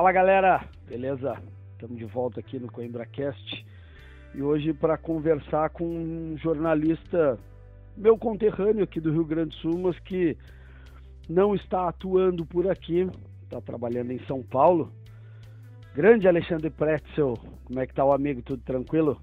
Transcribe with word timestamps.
Fala 0.00 0.12
galera, 0.12 0.64
beleza? 0.88 1.36
Estamos 1.72 1.98
de 1.98 2.06
volta 2.06 2.40
aqui 2.40 2.58
no 2.58 2.72
CoimbraCast 2.72 3.66
e 4.34 4.40
hoje 4.40 4.72
para 4.72 4.96
conversar 4.96 5.68
com 5.68 5.84
um 5.84 6.38
jornalista, 6.38 7.38
meu 7.98 8.16
conterrâneo 8.16 8.82
aqui 8.82 8.98
do 8.98 9.12
Rio 9.12 9.26
Grande 9.26 9.50
do 9.50 9.56
Sul, 9.56 9.78
mas 9.78 9.98
que 9.98 10.38
não 11.28 11.54
está 11.54 11.86
atuando 11.86 12.46
por 12.46 12.66
aqui, 12.70 13.10
está 13.42 13.60
trabalhando 13.60 14.10
em 14.10 14.18
São 14.20 14.42
Paulo. 14.42 14.90
Grande 15.94 16.26
Alexandre 16.26 16.70
Pretzel, 16.70 17.36
como 17.64 17.78
é 17.78 17.86
que 17.86 17.92
tá 17.92 18.02
o 18.02 18.14
amigo? 18.14 18.40
Tudo 18.40 18.62
tranquilo? 18.62 19.20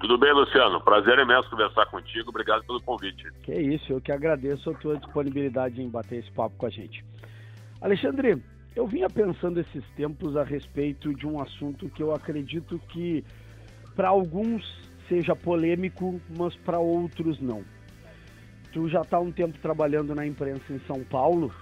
Tudo 0.00 0.18
bem, 0.18 0.34
Luciano. 0.34 0.82
Prazer 0.82 1.18
imenso 1.18 1.48
conversar 1.48 1.86
contigo. 1.86 2.28
Obrigado 2.28 2.62
pelo 2.66 2.82
convite. 2.82 3.24
Que 3.42 3.54
isso, 3.54 3.90
eu 3.90 4.02
que 4.02 4.12
agradeço 4.12 4.68
a 4.68 4.74
tua 4.74 4.98
disponibilidade 4.98 5.80
em 5.80 5.88
bater 5.88 6.18
esse 6.18 6.30
papo 6.32 6.58
com 6.58 6.66
a 6.66 6.70
gente. 6.70 7.02
Alexandre, 7.80 8.42
eu 8.78 8.86
vinha 8.86 9.10
pensando 9.10 9.58
esses 9.58 9.84
tempos 9.96 10.36
a 10.36 10.44
respeito 10.44 11.12
de 11.12 11.26
um 11.26 11.40
assunto 11.40 11.88
que 11.88 12.00
eu 12.00 12.14
acredito 12.14 12.78
que 12.90 13.24
para 13.96 14.08
alguns 14.08 14.64
seja 15.08 15.34
polêmico, 15.34 16.20
mas 16.38 16.54
para 16.54 16.78
outros 16.78 17.40
não. 17.40 17.64
Tu 18.72 18.88
já 18.88 19.00
está 19.00 19.18
um 19.18 19.32
tempo 19.32 19.58
trabalhando 19.58 20.14
na 20.14 20.24
imprensa 20.24 20.72
em 20.72 20.78
São 20.86 21.02
Paulo 21.02 21.52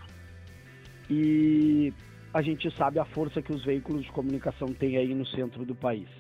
e 1.09 1.91
a 2.35 2.43
gente 2.43 2.71
sabe 2.77 2.99
a 2.99 3.05
força 3.07 3.41
que 3.41 3.53
os 3.53 3.65
veículos 3.65 4.05
de 4.05 4.13
comunicação 4.13 4.69
têm 4.69 4.99
aí 4.99 5.15
no 5.15 5.25
centro 5.25 5.65
do 5.65 5.75
país. 5.75 6.11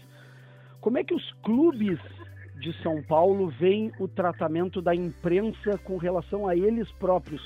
Como 0.81 0.97
é 0.97 1.05
que 1.05 1.13
os 1.13 1.31
clubes 1.43 1.99
de 2.59 2.73
São 2.83 3.03
Paulo 3.03 3.49
veem 3.51 3.93
o 4.01 4.09
tratamento 4.09 4.81
da 4.81 4.95
imprensa 4.95 5.77
com 5.85 5.99
relação 5.99 6.49
a 6.49 6.57
eles 6.57 6.91
próprios, 6.93 7.43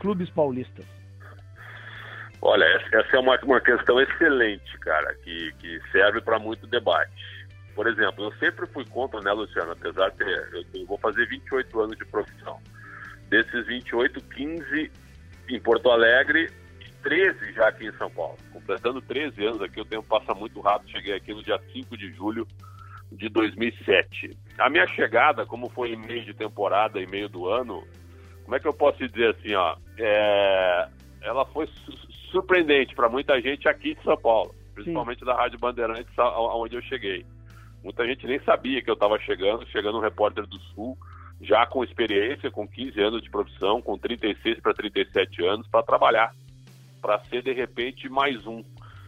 clubes 0.00 0.28
paulistas? 0.30 0.97
Olha, 2.40 2.64
essa 2.92 3.16
é 3.16 3.18
uma, 3.18 3.38
uma 3.42 3.60
questão 3.60 4.00
excelente, 4.00 4.78
cara, 4.78 5.14
que, 5.22 5.52
que 5.58 5.80
serve 5.90 6.20
para 6.20 6.38
muito 6.38 6.66
debate. 6.66 7.48
Por 7.74 7.86
exemplo, 7.86 8.24
eu 8.24 8.32
sempre 8.38 8.66
fui 8.66 8.84
contra, 8.86 9.20
né, 9.20 9.32
Luciano? 9.32 9.72
Apesar 9.72 10.10
de 10.10 10.18
ter, 10.18 10.48
eu, 10.52 10.80
eu 10.80 10.86
vou 10.86 10.98
fazer 10.98 11.26
28 11.26 11.80
anos 11.80 11.96
de 11.96 12.04
profissão. 12.04 12.60
Desses 13.28 13.66
28, 13.66 14.20
15 14.20 14.92
em 15.48 15.60
Porto 15.60 15.90
Alegre 15.90 16.50
e 16.80 16.90
13 17.02 17.52
já 17.52 17.68
aqui 17.68 17.86
em 17.86 17.92
São 17.92 18.10
Paulo. 18.10 18.36
Completando 18.52 19.00
13 19.02 19.44
anos 19.44 19.62
aqui, 19.62 19.80
o 19.80 19.84
tempo 19.84 20.06
passa 20.08 20.32
muito 20.34 20.60
rápido. 20.60 20.90
Cheguei 20.90 21.14
aqui 21.14 21.34
no 21.34 21.42
dia 21.42 21.60
5 21.72 21.96
de 21.96 22.12
julho 22.12 22.46
de 23.10 23.28
2007. 23.28 24.36
A 24.58 24.70
minha 24.70 24.86
chegada, 24.86 25.46
como 25.46 25.68
foi 25.70 25.92
em 25.92 25.96
meio 25.96 26.24
de 26.24 26.34
temporada 26.34 27.00
e 27.00 27.06
meio 27.06 27.28
do 27.28 27.48
ano, 27.48 27.86
como 28.44 28.56
é 28.56 28.60
que 28.60 28.66
eu 28.66 28.74
posso 28.74 29.06
dizer 29.08 29.34
assim, 29.34 29.54
ó? 29.54 29.76
É, 29.98 30.88
ela 31.22 31.44
foi 31.46 31.68
surpreendente 32.30 32.94
para 32.94 33.08
muita 33.08 33.40
gente 33.40 33.68
aqui 33.68 33.94
de 33.94 34.02
São 34.02 34.16
Paulo, 34.16 34.54
principalmente 34.74 35.20
Sim. 35.20 35.26
da 35.26 35.34
Rádio 35.34 35.58
Bandeirantes, 35.58 36.12
onde 36.18 36.76
eu 36.76 36.82
cheguei. 36.82 37.24
Muita 37.82 38.06
gente 38.06 38.26
nem 38.26 38.40
sabia 38.40 38.82
que 38.82 38.90
eu 38.90 38.94
estava 38.94 39.18
chegando, 39.20 39.66
chegando 39.68 39.98
um 39.98 40.02
repórter 40.02 40.46
do 40.46 40.58
Sul, 40.58 40.96
já 41.40 41.66
com 41.66 41.84
experiência, 41.84 42.50
com 42.50 42.66
15 42.66 43.00
anos 43.00 43.22
de 43.22 43.30
profissão, 43.30 43.80
com 43.80 43.96
36 43.96 44.60
para 44.60 44.74
37 44.74 45.44
anos, 45.44 45.66
para 45.68 45.82
trabalhar, 45.82 46.34
para 47.00 47.18
ser 47.24 47.42
de 47.42 47.52
repente 47.52 48.08
mais 48.08 48.44
um. 48.46 48.62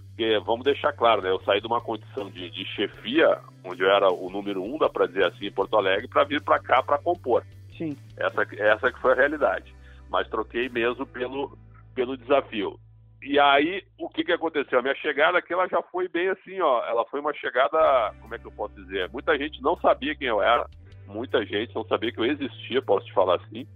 Porque 0.08 0.38
vamos 0.40 0.64
deixar 0.64 0.92
claro, 0.92 1.22
né? 1.22 1.30
Eu 1.30 1.40
saí 1.40 1.60
de 1.60 1.66
uma 1.66 1.80
condição 1.80 2.30
de, 2.30 2.50
de 2.50 2.64
chefia, 2.66 3.40
onde 3.64 3.82
eu 3.82 3.90
era 3.90 4.12
o 4.12 4.30
número 4.30 4.62
um, 4.62 4.78
dá 4.78 4.88
para 4.88 5.06
dizer 5.06 5.24
assim, 5.24 5.46
em 5.46 5.52
Porto 5.52 5.76
Alegre, 5.76 6.06
para 6.08 6.24
vir 6.24 6.42
para 6.42 6.60
cá 6.60 6.82
para 6.82 6.98
compor. 6.98 7.42
Sim. 7.76 7.96
Essa, 8.16 8.46
essa 8.58 8.92
que 8.92 9.00
foi 9.00 9.12
a 9.12 9.16
realidade. 9.16 9.74
Mas 10.08 10.28
troquei 10.28 10.68
mesmo 10.68 11.06
pelo, 11.06 11.56
pelo 11.94 12.16
desafio. 12.16 12.78
E 13.22 13.38
aí, 13.38 13.82
o 13.98 14.08
que, 14.08 14.24
que 14.24 14.32
aconteceu? 14.32 14.78
A 14.78 14.82
minha 14.82 14.94
chegada 14.94 15.38
aqui, 15.38 15.52
ela 15.52 15.68
já 15.68 15.82
foi 15.82 16.08
bem 16.08 16.28
assim, 16.28 16.60
ó. 16.60 16.84
Ela 16.86 17.04
foi 17.06 17.20
uma 17.20 17.34
chegada, 17.34 18.14
como 18.20 18.34
é 18.34 18.38
que 18.38 18.46
eu 18.46 18.52
posso 18.52 18.74
dizer? 18.74 19.10
Muita 19.10 19.36
gente 19.36 19.60
não 19.62 19.76
sabia 19.76 20.14
quem 20.14 20.28
eu 20.28 20.42
era. 20.42 20.66
Muita 21.06 21.44
gente 21.44 21.74
não 21.74 21.84
sabia 21.84 22.10
que 22.12 22.18
eu 22.18 22.24
existia, 22.24 22.80
posso 22.80 23.06
te 23.06 23.12
falar 23.12 23.36
assim. 23.36 23.66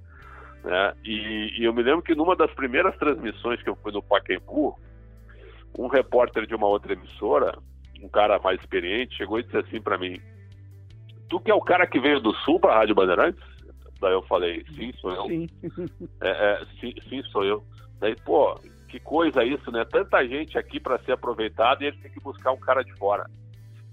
Né? 0.62 0.94
E, 1.04 1.60
e 1.60 1.64
eu 1.64 1.74
me 1.74 1.82
lembro 1.82 2.02
que 2.02 2.14
numa 2.14 2.34
das 2.34 2.52
primeiras 2.54 2.96
transmissões 2.96 3.62
que 3.62 3.68
eu 3.68 3.76
fui 3.76 3.92
no 3.92 4.02
Pacaembu, 4.02 4.78
um 5.78 5.88
repórter 5.88 6.46
de 6.46 6.54
uma 6.54 6.66
outra 6.66 6.94
emissora, 6.94 7.58
um 8.02 8.08
cara 8.08 8.38
mais 8.38 8.58
experiente, 8.60 9.16
chegou 9.16 9.38
e 9.38 9.42
disse 9.42 9.58
assim 9.58 9.80
para 9.80 9.98
mim: 9.98 10.18
Tu 11.28 11.38
que 11.40 11.50
é 11.50 11.54
o 11.54 11.60
cara 11.60 11.86
que 11.86 12.00
veio 12.00 12.20
do 12.20 12.32
Sul 12.36 12.58
para 12.58 12.72
a 12.72 12.78
Rádio 12.78 12.94
Bandeirantes? 12.94 13.42
Daí 14.00 14.12
eu 14.12 14.22
falei: 14.22 14.64
Sim, 14.74 14.92
sou 15.00 15.12
eu. 15.12 15.26
Sim. 15.26 15.46
É, 16.22 16.30
é, 16.30 16.64
sim, 16.80 16.94
sim, 17.08 17.22
sou 17.24 17.44
eu. 17.44 17.62
Daí, 18.00 18.16
pô, 18.24 18.58
que 18.94 19.00
coisa 19.00 19.42
isso, 19.42 19.72
né? 19.72 19.84
Tanta 19.84 20.24
gente 20.24 20.56
aqui 20.56 20.78
para 20.78 21.00
ser 21.00 21.12
aproveitada 21.12 21.82
e 21.82 21.88
ele 21.88 21.96
tem 21.96 22.12
que 22.12 22.20
buscar 22.20 22.52
um 22.52 22.60
cara 22.60 22.84
de 22.84 22.92
fora. 22.94 23.28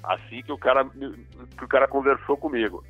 Assim 0.03 0.43
que 0.43 0.51
o 0.51 0.57
cara, 0.59 0.85
que 0.85 1.65
o 1.65 1.67
cara 1.67 1.87
conversou 1.87 2.37
comigo. 2.37 2.83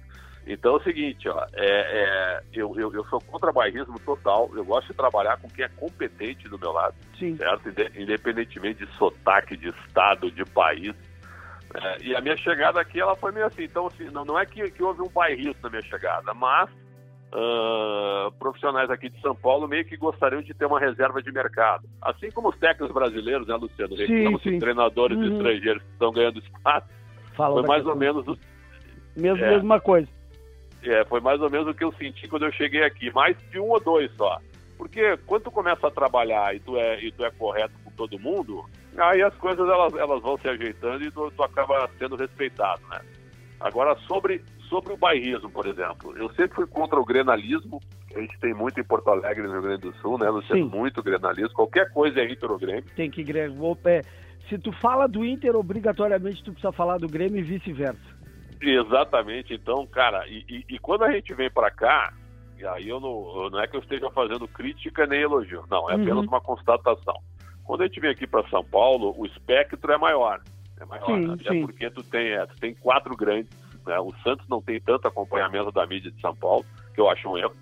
Então 0.45 0.73
é 0.73 0.75
o 0.75 0.83
seguinte, 0.83 1.29
ó, 1.29 1.45
é, 1.53 1.65
é, 1.65 2.41
eu, 2.51 2.77
eu, 2.77 2.93
eu, 2.93 3.05
sou 3.05 3.21
contra 3.21 3.53
bairrismo 3.53 3.97
total, 3.99 4.49
eu 4.53 4.65
gosto 4.65 4.87
de 4.87 4.93
trabalhar 4.93 5.37
com 5.37 5.47
quem 5.47 5.63
é 5.63 5.69
competente 5.69 6.49
do 6.49 6.59
meu 6.59 6.73
lado, 6.73 6.95
Sim. 7.17 7.37
certo? 7.37 7.69
Independentemente 7.97 8.85
de 8.85 8.91
sotaque, 8.97 9.55
de 9.55 9.69
estado, 9.69 10.29
de 10.31 10.43
país. 10.43 10.93
É, 11.73 12.03
e 12.03 12.13
a 12.13 12.19
minha 12.19 12.35
chegada 12.35 12.81
aqui, 12.81 12.99
ela 12.99 13.15
foi 13.15 13.31
meio 13.31 13.45
assim, 13.45 13.63
então 13.63 13.87
assim, 13.87 14.09
não, 14.09 14.25
não 14.25 14.37
é 14.37 14.45
que, 14.45 14.69
que 14.71 14.83
houve 14.83 15.01
um 15.01 15.09
bairrismo 15.09 15.61
na 15.63 15.69
minha 15.69 15.83
chegada, 15.83 16.33
mas 16.33 16.69
uh, 17.33 18.31
profissionais 18.33 18.89
aqui 18.89 19.09
de 19.09 19.19
São 19.21 19.35
Paulo 19.35 19.67
meio 19.67 19.85
que 19.85 19.97
gostariam 19.97 20.41
de 20.41 20.53
ter 20.53 20.65
uma 20.65 20.79
reserva 20.79 21.21
de 21.21 21.31
mercado. 21.31 21.87
Assim 22.01 22.29
como 22.31 22.49
os 22.49 22.57
técnicos 22.57 22.93
brasileiros, 22.93 23.47
né, 23.47 23.55
Luciano? 23.55 23.95
Sim, 23.95 24.37
sim. 24.39 24.53
Os 24.53 24.59
treinadores 24.59 25.17
uhum. 25.17 25.37
estrangeiros 25.37 25.83
que 25.83 25.89
estão 25.91 26.11
ganhando 26.11 26.39
espaço. 26.39 26.87
Fala 27.35 27.59
foi 27.59 27.67
mais 27.67 27.85
ou 27.85 27.95
menos. 27.95 28.25
Mesmo, 29.15 29.43
é, 29.43 29.51
mesma 29.51 29.79
coisa. 29.79 30.07
É, 30.83 31.05
foi 31.05 31.19
mais 31.19 31.41
ou 31.41 31.49
menos 31.49 31.67
o 31.67 31.73
que 31.73 31.83
eu 31.83 31.91
senti 31.93 32.27
quando 32.27 32.45
eu 32.45 32.51
cheguei 32.51 32.83
aqui. 32.83 33.11
Mais 33.11 33.37
de 33.49 33.59
um 33.59 33.69
ou 33.69 33.79
dois 33.79 34.11
só. 34.15 34.39
Porque 34.77 35.15
quando 35.27 35.43
tu 35.43 35.51
começa 35.51 35.87
a 35.87 35.91
trabalhar 35.91 36.55
e 36.55 36.59
tu 36.59 36.75
é, 36.75 37.03
e 37.03 37.11
tu 37.11 37.23
é 37.23 37.29
correto 37.29 37.73
com 37.83 37.91
todo 37.91 38.19
mundo, 38.19 38.65
aí 38.97 39.21
as 39.21 39.35
coisas 39.35 39.67
elas, 39.69 39.93
elas 39.93 40.21
vão 40.23 40.37
se 40.39 40.47
ajeitando 40.47 41.03
e 41.03 41.11
tu, 41.11 41.31
tu 41.35 41.43
acaba 41.43 41.87
sendo 41.99 42.15
respeitado, 42.15 42.81
né? 42.89 42.99
Agora, 43.59 43.95
sobre, 44.07 44.43
sobre 44.71 44.93
o 44.93 44.97
bairrismo, 44.97 45.51
por 45.51 45.67
exemplo, 45.67 46.17
eu 46.17 46.29
sempre 46.29 46.55
fui 46.55 46.65
contra 46.65 46.97
o 46.97 47.03
grenalismo. 47.03 47.81
A 48.15 48.19
gente 48.21 48.39
tem 48.39 48.53
muito 48.53 48.79
em 48.79 48.83
Porto 48.85 49.09
Alegre, 49.09 49.43
no 49.43 49.51
Rio 49.51 49.61
Grande 49.61 49.81
do 49.81 49.93
Sul, 49.97 50.17
né, 50.17 50.29
Luciano? 50.29 50.63
Sim. 50.63 50.77
Muito 50.77 51.03
grenalismo. 51.03 51.53
Qualquer 51.53 51.91
coisa 51.91 52.21
é 52.21 52.31
Inter 52.31 52.49
ou 52.49 52.57
Grêmio. 52.57 52.85
Tem 52.95 53.11
que 53.11 53.21
é, 53.21 54.01
Se 54.47 54.57
tu 54.57 54.71
fala 54.71 55.07
do 55.07 55.25
Inter, 55.25 55.57
obrigatoriamente 55.57 56.41
tu 56.41 56.53
precisa 56.53 56.71
falar 56.71 56.97
do 56.97 57.09
Grêmio 57.09 57.39
e 57.39 57.43
vice-versa. 57.43 57.99
Exatamente. 58.61 59.53
Então, 59.53 59.85
cara, 59.85 60.25
e, 60.27 60.45
e, 60.47 60.75
e 60.75 60.79
quando 60.79 61.03
a 61.03 61.11
gente 61.11 61.33
vem 61.33 61.51
para 61.51 61.69
cá, 61.69 62.13
e 62.57 62.65
aí 62.65 62.87
eu 62.87 63.01
não, 63.01 63.49
não 63.49 63.59
é 63.59 63.67
que 63.67 63.75
eu 63.75 63.81
esteja 63.81 64.09
fazendo 64.11 64.47
crítica 64.47 65.05
nem 65.05 65.21
elogio, 65.21 65.65
não, 65.69 65.89
é 65.89 65.95
apenas 65.95 66.19
uhum. 66.19 66.27
uma 66.27 66.39
constatação. 66.39 67.19
Quando 67.65 67.81
a 67.81 67.87
gente 67.87 67.99
vem 67.99 68.11
aqui 68.11 68.25
para 68.25 68.47
São 68.47 68.63
Paulo, 68.63 69.13
o 69.17 69.25
espectro 69.25 69.91
é 69.91 69.97
maior 69.97 70.41
é 70.81 70.85
maior. 70.85 71.05
Sim, 71.05 71.33
até 71.33 71.49
sim. 71.51 71.61
porque 71.61 71.89
tu 71.89 72.03
tem, 72.03 72.31
é, 72.31 72.45
tu 72.45 72.55
tem 72.59 72.73
quatro 72.75 73.15
grandes. 73.15 73.51
Né? 73.85 73.99
O 73.99 74.13
Santos 74.23 74.47
não 74.47 74.61
tem 74.61 74.79
tanto 74.79 75.07
acompanhamento 75.07 75.71
da 75.71 75.85
mídia 75.85 76.11
de 76.11 76.19
São 76.21 76.35
Paulo, 76.35 76.65
que 76.93 77.01
eu 77.01 77.09
acho 77.09 77.29
um 77.29 77.37
erro. 77.37 77.55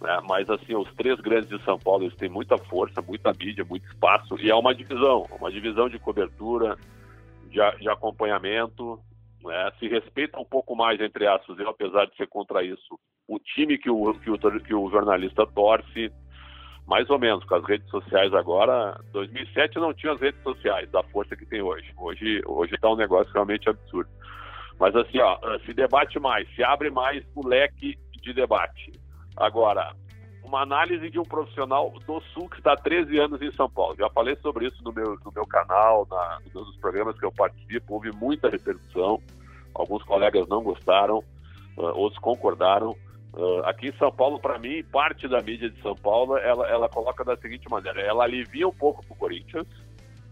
Né? 0.00 0.20
Mas 0.28 0.48
assim, 0.48 0.74
os 0.74 0.92
três 0.94 1.20
grandes 1.20 1.48
de 1.48 1.62
São 1.64 1.78
Paulo 1.78 2.04
eles 2.04 2.16
têm 2.16 2.28
muita 2.28 2.56
força, 2.56 3.02
muita 3.02 3.32
mídia, 3.32 3.64
muito 3.64 3.86
espaço. 3.86 4.38
E 4.40 4.50
é 4.50 4.54
uma 4.54 4.74
divisão, 4.74 5.26
uma 5.38 5.50
divisão 5.50 5.88
de 5.88 5.98
cobertura, 5.98 6.76
de, 7.44 7.58
de 7.78 7.88
acompanhamento. 7.88 8.98
Né? 9.44 9.72
Se 9.78 9.88
respeita 9.88 10.38
um 10.38 10.44
pouco 10.44 10.74
mais, 10.74 11.00
entre 11.00 11.26
aspas, 11.26 11.58
eu, 11.58 11.68
apesar 11.68 12.06
de 12.06 12.16
ser 12.16 12.26
contra 12.26 12.62
isso, 12.62 12.98
o 13.28 13.38
time 13.38 13.78
que 13.78 13.90
o, 13.90 14.14
que 14.14 14.30
o, 14.30 14.38
que 14.38 14.74
o 14.74 14.90
jornalista 14.90 15.46
torce 15.46 16.10
mais 16.90 17.08
ou 17.08 17.20
menos, 17.20 17.44
com 17.44 17.54
as 17.54 17.64
redes 17.64 17.88
sociais 17.88 18.34
agora. 18.34 19.00
2007 19.12 19.78
não 19.78 19.94
tinha 19.94 20.12
as 20.12 20.20
redes 20.20 20.42
sociais 20.42 20.90
da 20.90 21.04
força 21.04 21.36
que 21.36 21.46
tem 21.46 21.62
hoje. 21.62 21.88
Hoje 21.96 22.42
hoje 22.44 22.74
está 22.74 22.90
um 22.90 22.96
negócio 22.96 23.32
realmente 23.32 23.68
absurdo. 23.68 24.10
Mas 24.80 24.96
assim, 24.96 25.18
ó, 25.20 25.38
se 25.66 25.74
debate 25.74 26.18
mais, 26.18 26.48
se 26.54 26.64
abre 26.64 26.90
mais 26.90 27.22
o 27.34 27.46
leque 27.46 27.98
de 28.22 28.32
debate. 28.32 28.90
Agora, 29.36 29.94
uma 30.42 30.62
análise 30.62 31.10
de 31.10 31.18
um 31.18 31.22
profissional 31.22 31.92
do 32.06 32.20
Sul 32.32 32.48
que 32.48 32.56
está 32.56 32.72
há 32.72 32.76
13 32.76 33.18
anos 33.18 33.42
em 33.42 33.52
São 33.52 33.68
Paulo. 33.68 33.94
Já 33.98 34.08
falei 34.08 34.36
sobre 34.36 34.66
isso 34.66 34.82
no 34.82 34.90
meu, 34.90 35.18
no 35.22 35.30
meu 35.32 35.46
canal, 35.46 36.06
na, 36.10 36.38
nos 36.54 36.76
programas 36.78 37.18
que 37.18 37.26
eu 37.26 37.30
participo, 37.30 37.94
houve 37.94 38.10
muita 38.10 38.48
repercussão. 38.48 39.22
Alguns 39.74 40.02
colegas 40.02 40.48
não 40.48 40.62
gostaram, 40.62 41.18
uh, 41.76 41.82
outros 41.94 42.18
concordaram. 42.20 42.96
Uh, 43.32 43.60
aqui 43.64 43.88
em 43.88 43.96
São 43.98 44.10
Paulo, 44.10 44.40
para 44.40 44.58
mim, 44.58 44.82
parte 44.82 45.28
da 45.28 45.40
mídia 45.42 45.70
de 45.70 45.80
São 45.82 45.94
Paulo, 45.94 46.36
ela, 46.38 46.66
ela 46.68 46.88
coloca 46.88 47.22
da 47.22 47.36
seguinte 47.36 47.68
maneira: 47.70 48.00
ela 48.00 48.24
alivia 48.24 48.66
um 48.66 48.72
pouco 48.72 49.04
o 49.08 49.14
Corinthians, 49.14 49.68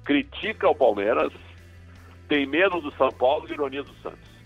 critica 0.04 0.68
o 0.68 0.74
Palmeiras, 0.74 1.32
tem 2.28 2.46
medo 2.46 2.80
do 2.80 2.90
São 2.96 3.10
Paulo 3.10 3.46
e 3.48 3.52
ironia 3.52 3.82
do 3.82 3.94
Santos. 4.02 4.37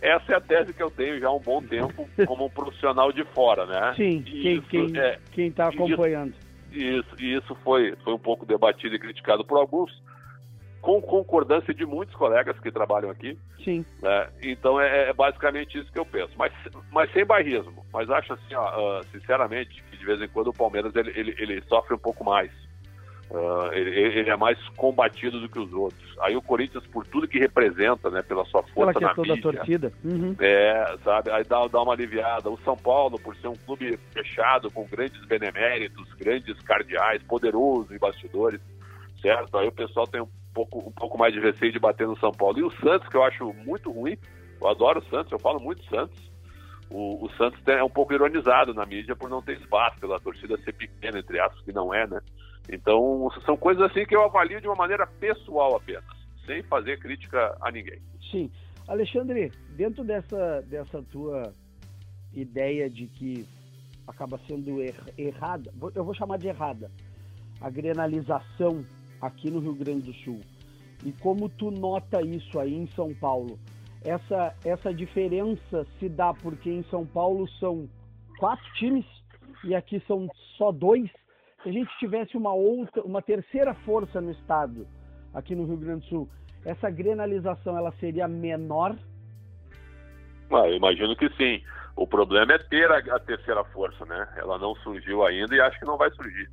Essa 0.00 0.32
é 0.32 0.36
a 0.36 0.40
tese 0.40 0.72
que 0.72 0.82
eu 0.82 0.90
tenho 0.90 1.18
já 1.18 1.28
há 1.28 1.32
um 1.32 1.40
bom 1.40 1.62
tempo 1.62 2.08
como 2.26 2.46
um 2.46 2.50
profissional 2.50 3.12
de 3.12 3.24
fora, 3.24 3.66
né? 3.66 3.94
Sim, 3.96 4.22
e 4.26 4.60
quem 4.62 4.86
está 4.86 5.00
é, 5.00 5.18
quem 5.32 5.50
tá 5.50 5.68
acompanhando. 5.68 6.34
Isso, 6.72 7.14
isso, 7.16 7.16
isso 7.20 7.54
foi, 7.64 7.94
foi 8.04 8.14
um 8.14 8.18
pouco 8.18 8.46
debatido 8.46 8.94
e 8.94 8.98
criticado 8.98 9.44
por 9.44 9.58
alguns. 9.58 9.90
com 10.80 11.02
concordância 11.02 11.74
de 11.74 11.84
muitos 11.84 12.14
colegas 12.14 12.58
que 12.60 12.70
trabalham 12.70 13.10
aqui. 13.10 13.36
Sim. 13.64 13.84
Né? 14.00 14.28
Então 14.42 14.80
é, 14.80 15.10
é, 15.10 15.12
basicamente 15.12 15.78
isso 15.78 15.90
que 15.92 15.98
eu 15.98 16.06
penso. 16.06 16.32
Mas, 16.36 16.52
mas 16.92 17.12
sem 17.12 17.24
barrismo. 17.24 17.84
Mas 17.92 18.08
acho 18.08 18.32
assim, 18.32 18.54
ó, 18.54 19.00
uh, 19.00 19.04
sinceramente, 19.06 19.82
que 19.90 19.96
de 19.96 20.04
vez 20.04 20.20
em 20.22 20.28
quando 20.28 20.48
o 20.48 20.54
Palmeiras 20.54 20.94
ele, 20.94 21.12
ele, 21.16 21.34
ele 21.38 21.62
sofre 21.62 21.94
um 21.94 21.98
pouco 21.98 22.24
mais. 22.24 22.50
Uh, 23.30 23.72
ele, 23.74 23.90
ele, 23.90 24.30
é 24.30 24.36
mais 24.36 24.58
combatido 24.70 25.38
do 25.38 25.50
que 25.50 25.58
os 25.58 25.70
outros. 25.70 26.16
Aí 26.20 26.34
o 26.34 26.40
Corinthians, 26.40 26.86
por 26.86 27.06
tudo 27.06 27.28
que 27.28 27.38
representa, 27.38 28.08
né, 28.08 28.22
pela 28.22 28.42
sua 28.46 28.62
força 28.62 28.98
pela 28.98 29.14
na 29.14 29.22
mídia, 29.22 29.36
da 29.36 29.42
torcida. 29.42 29.92
Uhum. 30.02 30.34
É, 30.40 30.96
sabe, 31.04 31.30
aí 31.30 31.44
dá, 31.44 31.66
dá 31.66 31.82
uma 31.82 31.92
aliviada. 31.92 32.48
O 32.48 32.58
São 32.60 32.74
Paulo, 32.74 33.18
por 33.18 33.36
ser 33.36 33.48
um 33.48 33.54
clube 33.54 33.98
fechado, 34.14 34.70
com 34.70 34.86
grandes 34.86 35.22
beneméritos, 35.26 36.10
grandes 36.14 36.58
cardeais, 36.62 37.22
poderoso 37.24 37.94
em 37.94 37.98
bastidores, 37.98 38.62
certo? 39.20 39.58
Aí 39.58 39.68
o 39.68 39.72
pessoal 39.72 40.06
tem 40.06 40.22
um 40.22 40.28
pouco, 40.54 40.78
um 40.88 40.92
pouco 40.92 41.18
mais 41.18 41.34
de 41.34 41.40
receio 41.40 41.70
de 41.70 41.78
bater 41.78 42.06
no 42.06 42.18
São 42.18 42.32
Paulo. 42.32 42.58
E 42.58 42.62
o 42.62 42.70
Santos, 42.80 43.08
que 43.08 43.16
eu 43.16 43.24
acho 43.24 43.52
muito 43.52 43.92
ruim, 43.92 44.16
eu 44.58 44.68
adoro 44.68 45.00
o 45.00 45.10
Santos, 45.10 45.30
eu 45.30 45.38
falo 45.38 45.60
muito 45.60 45.84
Santos. 45.84 46.18
O, 46.90 47.26
o 47.26 47.30
Santos 47.32 47.60
é 47.66 47.84
um 47.84 47.90
pouco 47.90 48.14
ironizado 48.14 48.72
na 48.72 48.86
mídia 48.86 49.14
por 49.14 49.28
não 49.28 49.42
ter 49.42 49.58
espaço, 49.58 50.00
pela 50.00 50.18
torcida 50.18 50.56
ser 50.64 50.72
pequena, 50.72 51.18
entre 51.18 51.38
aspas, 51.38 51.62
que 51.62 51.72
não 51.72 51.92
é, 51.92 52.06
né? 52.06 52.20
Então, 52.68 53.30
são 53.46 53.56
coisas 53.56 53.82
assim 53.90 54.04
que 54.04 54.14
eu 54.14 54.22
avalio 54.22 54.60
de 54.60 54.66
uma 54.66 54.76
maneira 54.76 55.06
pessoal 55.06 55.76
apenas, 55.76 56.04
sem 56.44 56.62
fazer 56.64 56.98
crítica 56.98 57.56
a 57.60 57.70
ninguém. 57.70 58.00
Sim. 58.30 58.50
Alexandre, 58.86 59.52
dentro 59.76 60.04
dessa, 60.04 60.62
dessa 60.62 61.02
tua 61.02 61.52
ideia 62.32 62.88
de 62.88 63.06
que 63.06 63.46
acaba 64.06 64.40
sendo 64.46 64.82
er, 64.82 64.94
errada, 65.16 65.72
eu 65.94 66.04
vou 66.04 66.14
chamar 66.14 66.38
de 66.38 66.48
errada, 66.48 66.90
a 67.60 67.68
grenalização 67.68 68.84
aqui 69.20 69.50
no 69.50 69.60
Rio 69.60 69.74
Grande 69.74 70.02
do 70.02 70.14
Sul, 70.14 70.40
e 71.04 71.12
como 71.12 71.48
tu 71.48 71.70
nota 71.70 72.22
isso 72.22 72.58
aí 72.58 72.74
em 72.74 72.86
São 72.88 73.14
Paulo, 73.14 73.58
essa, 74.02 74.54
essa 74.64 74.94
diferença 74.94 75.86
se 75.98 76.08
dá 76.08 76.32
porque 76.32 76.70
em 76.70 76.82
São 76.84 77.04
Paulo 77.04 77.48
são 77.58 77.88
quatro 78.38 78.72
times 78.74 79.04
e 79.64 79.74
aqui 79.74 80.00
são 80.06 80.28
só 80.56 80.70
dois, 80.70 81.10
se 81.62 81.68
a 81.68 81.72
gente 81.72 81.90
tivesse 81.98 82.36
uma 82.36 82.52
outra, 82.52 83.02
uma 83.02 83.20
terceira 83.20 83.74
força 83.74 84.20
no 84.20 84.30
estado, 84.30 84.86
aqui 85.34 85.54
no 85.54 85.64
Rio 85.64 85.76
Grande 85.76 86.00
do 86.00 86.08
Sul, 86.08 86.28
essa 86.64 86.90
grenalização 86.90 87.76
ela 87.76 87.92
seria 87.92 88.28
menor? 88.28 88.96
Ah, 90.50 90.68
eu 90.68 90.76
imagino 90.76 91.14
que 91.16 91.28
sim. 91.36 91.62
O 91.96 92.06
problema 92.06 92.52
é 92.52 92.58
ter 92.58 92.90
a, 92.90 92.98
a, 93.16 93.18
terceira 93.18 93.64
força, 93.64 94.04
né? 94.06 94.28
Ela 94.36 94.58
não 94.58 94.74
surgiu 94.76 95.24
ainda 95.26 95.54
e 95.54 95.60
acho 95.60 95.78
que 95.78 95.84
não 95.84 95.96
vai 95.96 96.10
surgir. 96.12 96.48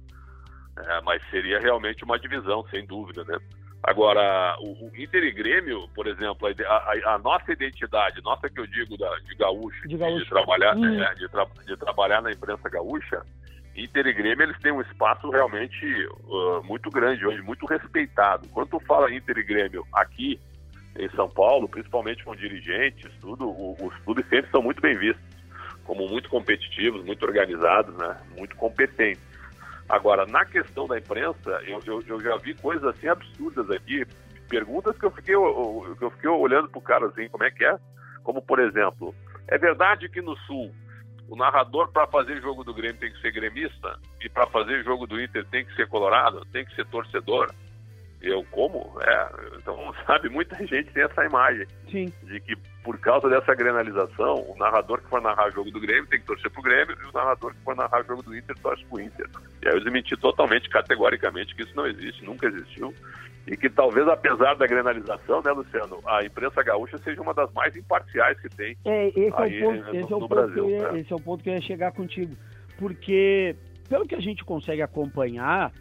É, 0.78 1.02
mas 1.02 1.22
seria 1.30 1.60
realmente 1.60 2.04
uma 2.04 2.20
divisão, 2.20 2.66
sem 2.70 2.86
dúvida, 2.86 3.24
né? 3.24 3.38
Agora, 3.84 4.58
o, 4.60 4.88
o 4.88 4.92
Inter 4.98 5.24
e 5.24 5.32
Grêmio, 5.32 5.88
por 5.94 6.08
exemplo, 6.08 6.48
a, 6.48 6.74
a, 6.74 7.16
a, 7.16 7.20
nossa 7.20 7.52
identidade, 7.52 8.22
nossa 8.24 8.50
que 8.50 8.60
eu 8.60 8.66
digo 8.66 8.98
da, 8.98 9.16
de 9.20 9.36
gaúcho, 9.36 9.88
de, 9.88 9.96
gaúcho. 9.96 10.24
de 10.24 10.30
trabalhar, 10.30 10.76
hum. 10.76 11.04
é, 11.04 11.14
de, 11.14 11.30
tra, 11.30 11.46
de 11.64 11.78
trabalhar 11.78 12.22
na 12.24 12.32
imprensa 12.32 12.68
gaúcha, 12.68 13.22
Inter 13.76 14.08
e 14.08 14.14
Grêmio 14.14 14.44
eles 14.44 14.60
têm 14.60 14.72
um 14.72 14.82
espaço 14.82 15.30
realmente 15.30 15.86
uh, 16.08 16.64
muito 16.64 16.90
grande 16.90 17.26
hoje, 17.26 17.42
muito 17.42 17.66
respeitado. 17.66 18.48
Quando 18.50 18.80
fala 18.82 19.14
Inter 19.14 19.38
e 19.38 19.44
Grêmio 19.44 19.86
aqui 19.94 20.40
em 20.98 21.10
São 21.10 21.30
Paulo, 21.30 21.68
principalmente 21.68 22.24
com 22.24 22.36
dirigentes, 22.36 23.12
tudo, 23.20 23.50
os 23.50 23.94
clubes 24.06 24.26
sempre 24.30 24.50
são 24.50 24.62
muito 24.62 24.82
bem 24.82 24.98
vistos, 24.98 25.24
como 25.84 26.08
muito 26.08 26.30
competitivos, 26.30 27.04
muito 27.04 27.24
organizados, 27.26 27.96
né? 27.98 28.18
muito 28.38 28.56
competentes. 28.56 29.22
Agora, 29.90 30.26
na 30.26 30.46
questão 30.46 30.88
da 30.88 30.98
imprensa, 30.98 31.62
eu, 31.68 31.80
eu, 31.86 32.02
eu 32.08 32.22
já 32.22 32.38
vi 32.38 32.56
coisas 32.56 32.84
assim 32.86 33.08
absurdas 33.08 33.70
aqui, 33.70 34.06
perguntas 34.48 34.98
que 34.98 35.06
eu 35.06 35.12
fiquei, 35.12 35.36
eu, 35.36 35.96
que 36.00 36.06
eu 36.06 36.12
fiquei 36.12 36.30
olhando 36.30 36.70
pro 36.70 36.82
cara 36.82 37.08
assim, 37.08 37.28
como 37.28 37.44
é 37.44 37.52
que 37.52 37.66
é? 37.66 37.78
Como, 38.24 38.42
por 38.42 38.60
exemplo, 38.60 39.14
é 39.48 39.58
verdade 39.58 40.10
que 40.10 40.22
no 40.22 40.36
Sul 40.40 40.74
o 41.28 41.36
narrador 41.36 41.92
para 41.92 42.08
fazer 42.08 42.42
jogo 42.42 42.64
do 42.64 42.74
Grêmio 42.74 43.00
tem 43.00 43.12
que 43.12 43.22
ser 43.22 43.32
gremista 43.32 44.00
e 44.22 44.30
para 44.30 44.48
fazer 44.48 44.84
jogo 44.84 45.08
do 45.08 45.22
Inter 45.22 45.46
tem 45.46 45.66
que 45.66 45.76
ser 45.76 45.88
colorado, 45.88 46.46
tem 46.52 46.66
que 46.66 46.76
ser 46.76 46.86
torcedor. 46.88 47.52
Eu 48.22 48.44
como? 48.50 48.98
É, 49.02 49.30
então, 49.58 49.94
sabe, 50.06 50.30
muita 50.30 50.56
gente 50.66 50.92
tem 50.92 51.04
essa 51.04 51.26
imagem 51.26 51.68
Sim. 51.92 52.12
de 52.24 52.40
que 52.40 52.56
por 52.84 53.00
causa 53.00 53.30
dessa 53.30 53.54
grenalização, 53.54 54.36
o 54.48 54.56
narrador 54.58 55.02
que 55.02 55.10
for 55.10 55.22
narrar 55.22 55.52
jogo 55.52 55.72
do 55.72 55.80
Grêmio 55.80 56.08
tem 56.08 56.20
que 56.20 56.26
torcer 56.26 56.50
pro 56.52 56.62
Grêmio 56.62 56.96
e 57.02 57.06
o 57.06 57.12
narrador 57.12 57.54
que 57.54 57.64
for 57.64 57.76
narrar 57.76 58.04
jogo 58.04 58.22
do 58.22 58.36
Inter 58.36 58.56
torce 58.60 58.86
pro 58.86 59.02
Inter. 59.02 59.28
E 59.62 59.68
aí 59.68 59.74
eu 59.74 59.84
desmenti 59.84 60.16
totalmente, 60.18 60.70
categoricamente, 60.70 61.56
que 61.56 61.64
isso 61.64 61.76
não 61.76 61.88
existe, 61.88 62.24
nunca 62.24 62.48
existiu 62.48 62.94
e 63.48 63.56
que 63.56 63.70
talvez, 63.70 64.08
apesar 64.08 64.56
da 64.56 64.66
grenalização, 64.66 65.42
né, 65.44 65.52
Luciano, 65.52 66.00
a 66.06 66.26
imprensa 66.26 66.64
gaúcha 66.64 66.98
seja 66.98 67.22
uma 67.22 67.34
das 67.34 67.52
mais 67.54 67.76
imparciais 67.76 68.40
que 68.40 68.50
tem 68.50 68.76
é, 68.84 69.10
esse 69.10 69.34
aí 69.36 69.62
é 69.62 69.68
o 69.68 69.70
ponto, 69.70 69.84
no, 69.84 69.96
esse 69.96 70.14
é 70.14 70.16
o 70.16 70.20
ponto 70.20 70.28
Brasil. 70.28 70.70
Ia, 70.70 70.92
né? 70.92 71.00
Esse 71.00 71.14
é 71.14 71.16
o 71.16 71.20
ponto 71.20 71.44
que 71.44 71.50
eu 71.50 71.54
ia 71.54 71.62
chegar 71.62 71.92
contigo. 71.92 72.36
Porque, 72.78 73.56
pelo 73.88 74.08
que 74.08 74.16
a 74.16 74.20
gente 74.20 74.44
consegue 74.44 74.82
acompanhar, 74.82 75.72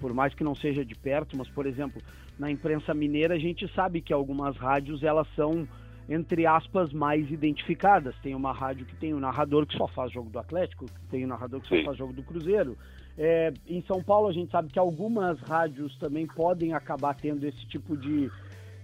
por 0.00 0.14
mais 0.14 0.34
que 0.34 0.44
não 0.44 0.54
seja 0.54 0.84
de 0.84 0.94
perto, 0.94 1.36
mas, 1.36 1.48
por 1.48 1.66
exemplo, 1.66 2.00
na 2.38 2.50
imprensa 2.50 2.94
mineira, 2.94 3.34
a 3.34 3.38
gente 3.38 3.66
sabe 3.74 4.00
que 4.00 4.12
algumas 4.12 4.56
rádios, 4.56 5.02
elas 5.02 5.26
são, 5.34 5.68
entre 6.08 6.46
aspas, 6.46 6.92
mais 6.92 7.30
identificadas. 7.30 8.14
Tem 8.22 8.34
uma 8.36 8.52
rádio 8.52 8.86
que 8.86 8.96
tem 8.96 9.12
um 9.12 9.20
narrador 9.20 9.66
que 9.66 9.76
só 9.76 9.88
faz 9.88 10.12
jogo 10.12 10.30
do 10.30 10.38
Atlético, 10.38 10.86
tem 11.10 11.24
um 11.24 11.28
narrador 11.28 11.60
que 11.60 11.68
só 11.68 11.76
Sim. 11.76 11.84
faz 11.84 11.98
jogo 11.98 12.12
do 12.12 12.22
Cruzeiro, 12.22 12.78
é, 13.22 13.52
em 13.68 13.82
São 13.82 14.02
Paulo, 14.02 14.28
a 14.28 14.32
gente 14.32 14.50
sabe 14.50 14.72
que 14.72 14.78
algumas 14.78 15.38
rádios 15.40 15.94
também 15.98 16.26
podem 16.26 16.72
acabar 16.72 17.14
tendo 17.14 17.44
esse 17.44 17.66
tipo 17.66 17.94
de, 17.94 18.30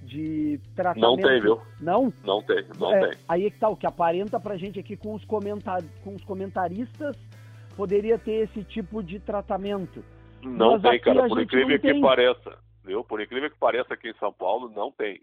de 0.02 0.60
tratamento. 0.74 1.00
Não 1.00 1.16
tem, 1.16 1.40
viu? 1.40 1.62
Não? 1.80 2.12
Não 2.22 2.42
tem, 2.42 2.62
não 2.78 2.92
é, 2.92 3.08
tem. 3.08 3.20
Aí 3.26 3.46
é 3.46 3.50
que 3.50 3.58
tá, 3.58 3.70
o 3.70 3.74
que 3.74 3.86
aparenta 3.86 4.38
pra 4.38 4.58
gente 4.58 4.78
aqui 4.78 4.94
com 4.94 5.14
os, 5.14 5.24
comentar, 5.24 5.82
com 6.04 6.14
os 6.14 6.22
comentaristas 6.22 7.16
poderia 7.74 8.18
ter 8.18 8.44
esse 8.44 8.62
tipo 8.62 9.02
de 9.02 9.18
tratamento. 9.18 10.04
Não 10.42 10.72
Mas 10.72 10.82
tem, 10.82 11.00
cara, 11.00 11.26
por 11.26 11.40
incrível 11.40 11.80
que 11.80 11.92
tem. 11.92 12.00
pareça. 12.02 12.58
Viu? 12.84 13.02
Por 13.02 13.22
incrível 13.22 13.50
que 13.50 13.56
pareça 13.56 13.94
aqui 13.94 14.10
em 14.10 14.18
São 14.18 14.34
Paulo, 14.34 14.70
não 14.76 14.92
tem. 14.92 15.18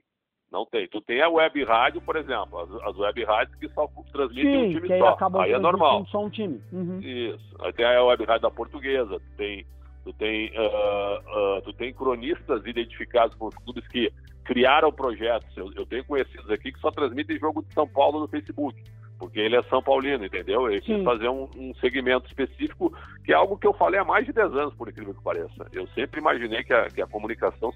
Não 0.53 0.67
tem. 0.67 0.87
Tu 0.87 1.01
tem 1.01 1.19
a 1.19 1.27
web 1.27 1.63
rádio, 1.63 1.99
por 1.99 2.15
exemplo, 2.15 2.59
as, 2.59 2.69
as 2.83 2.95
web 2.95 3.23
rádios 3.23 3.57
que 3.57 3.67
só 3.69 3.89
transmitem 4.11 4.51
Sim, 4.51 4.67
um 4.67 4.69
time 4.69 4.87
que 4.87 4.93
aí 4.93 4.99
só. 4.99 5.17
Aí 5.39 5.51
é 5.51 5.57
normal. 5.57 6.05
Só 6.11 6.23
um 6.23 6.29
time. 6.29 6.61
Uhum. 6.71 6.99
Isso. 6.99 7.55
Aí 7.59 7.73
tem 7.73 7.83
a 7.83 8.03
web 8.03 8.23
rádio 8.23 8.43
da 8.43 8.51
portuguesa, 8.51 9.19
tu 9.19 9.35
tem, 9.35 9.65
tu 10.03 10.13
tem, 10.13 10.51
uh, 10.51 11.57
uh, 11.57 11.61
tu 11.63 11.73
tem 11.73 11.91
cronistas 11.91 12.63
identificados 12.67 13.35
os 13.39 13.55
clubes 13.55 13.87
que 13.87 14.13
criaram 14.45 14.91
projetos. 14.91 15.57
Eu, 15.57 15.71
eu 15.75 15.87
tenho 15.87 16.05
conhecidos 16.05 16.47
aqui 16.51 16.71
que 16.71 16.79
só 16.79 16.91
transmitem 16.91 17.39
jogo 17.39 17.63
de 17.63 17.73
São 17.73 17.87
Paulo 17.87 18.19
no 18.19 18.27
Facebook 18.27 18.79
porque 19.17 19.39
ele 19.39 19.55
é 19.55 19.63
São 19.63 19.81
Paulino, 19.81 20.25
entendeu? 20.25 20.69
Ele 20.69 20.81
Sim. 20.81 20.95
quis 20.95 21.03
fazer 21.05 21.29
um, 21.29 21.47
um, 21.55 21.73
segmento 21.75 22.27
específico, 22.27 22.91
que 23.23 23.31
é 23.31 23.35
algo 23.35 23.57
que 23.57 23.65
eu 23.65 23.71
falei 23.71 23.97
há 23.97 24.03
mais 24.03 24.25
de 24.25 24.33
10 24.33 24.53
anos, 24.53 24.73
por 24.73 24.89
incrível 24.89 25.13
que 25.13 25.23
pareça. 25.23 25.65
Eu 25.71 25.87
sempre 25.89 26.19
imaginei 26.19 26.61
que 26.63 26.73
a, 26.73 26.89
que 26.89 27.01
a 27.01 27.07
comunicação 27.07 27.73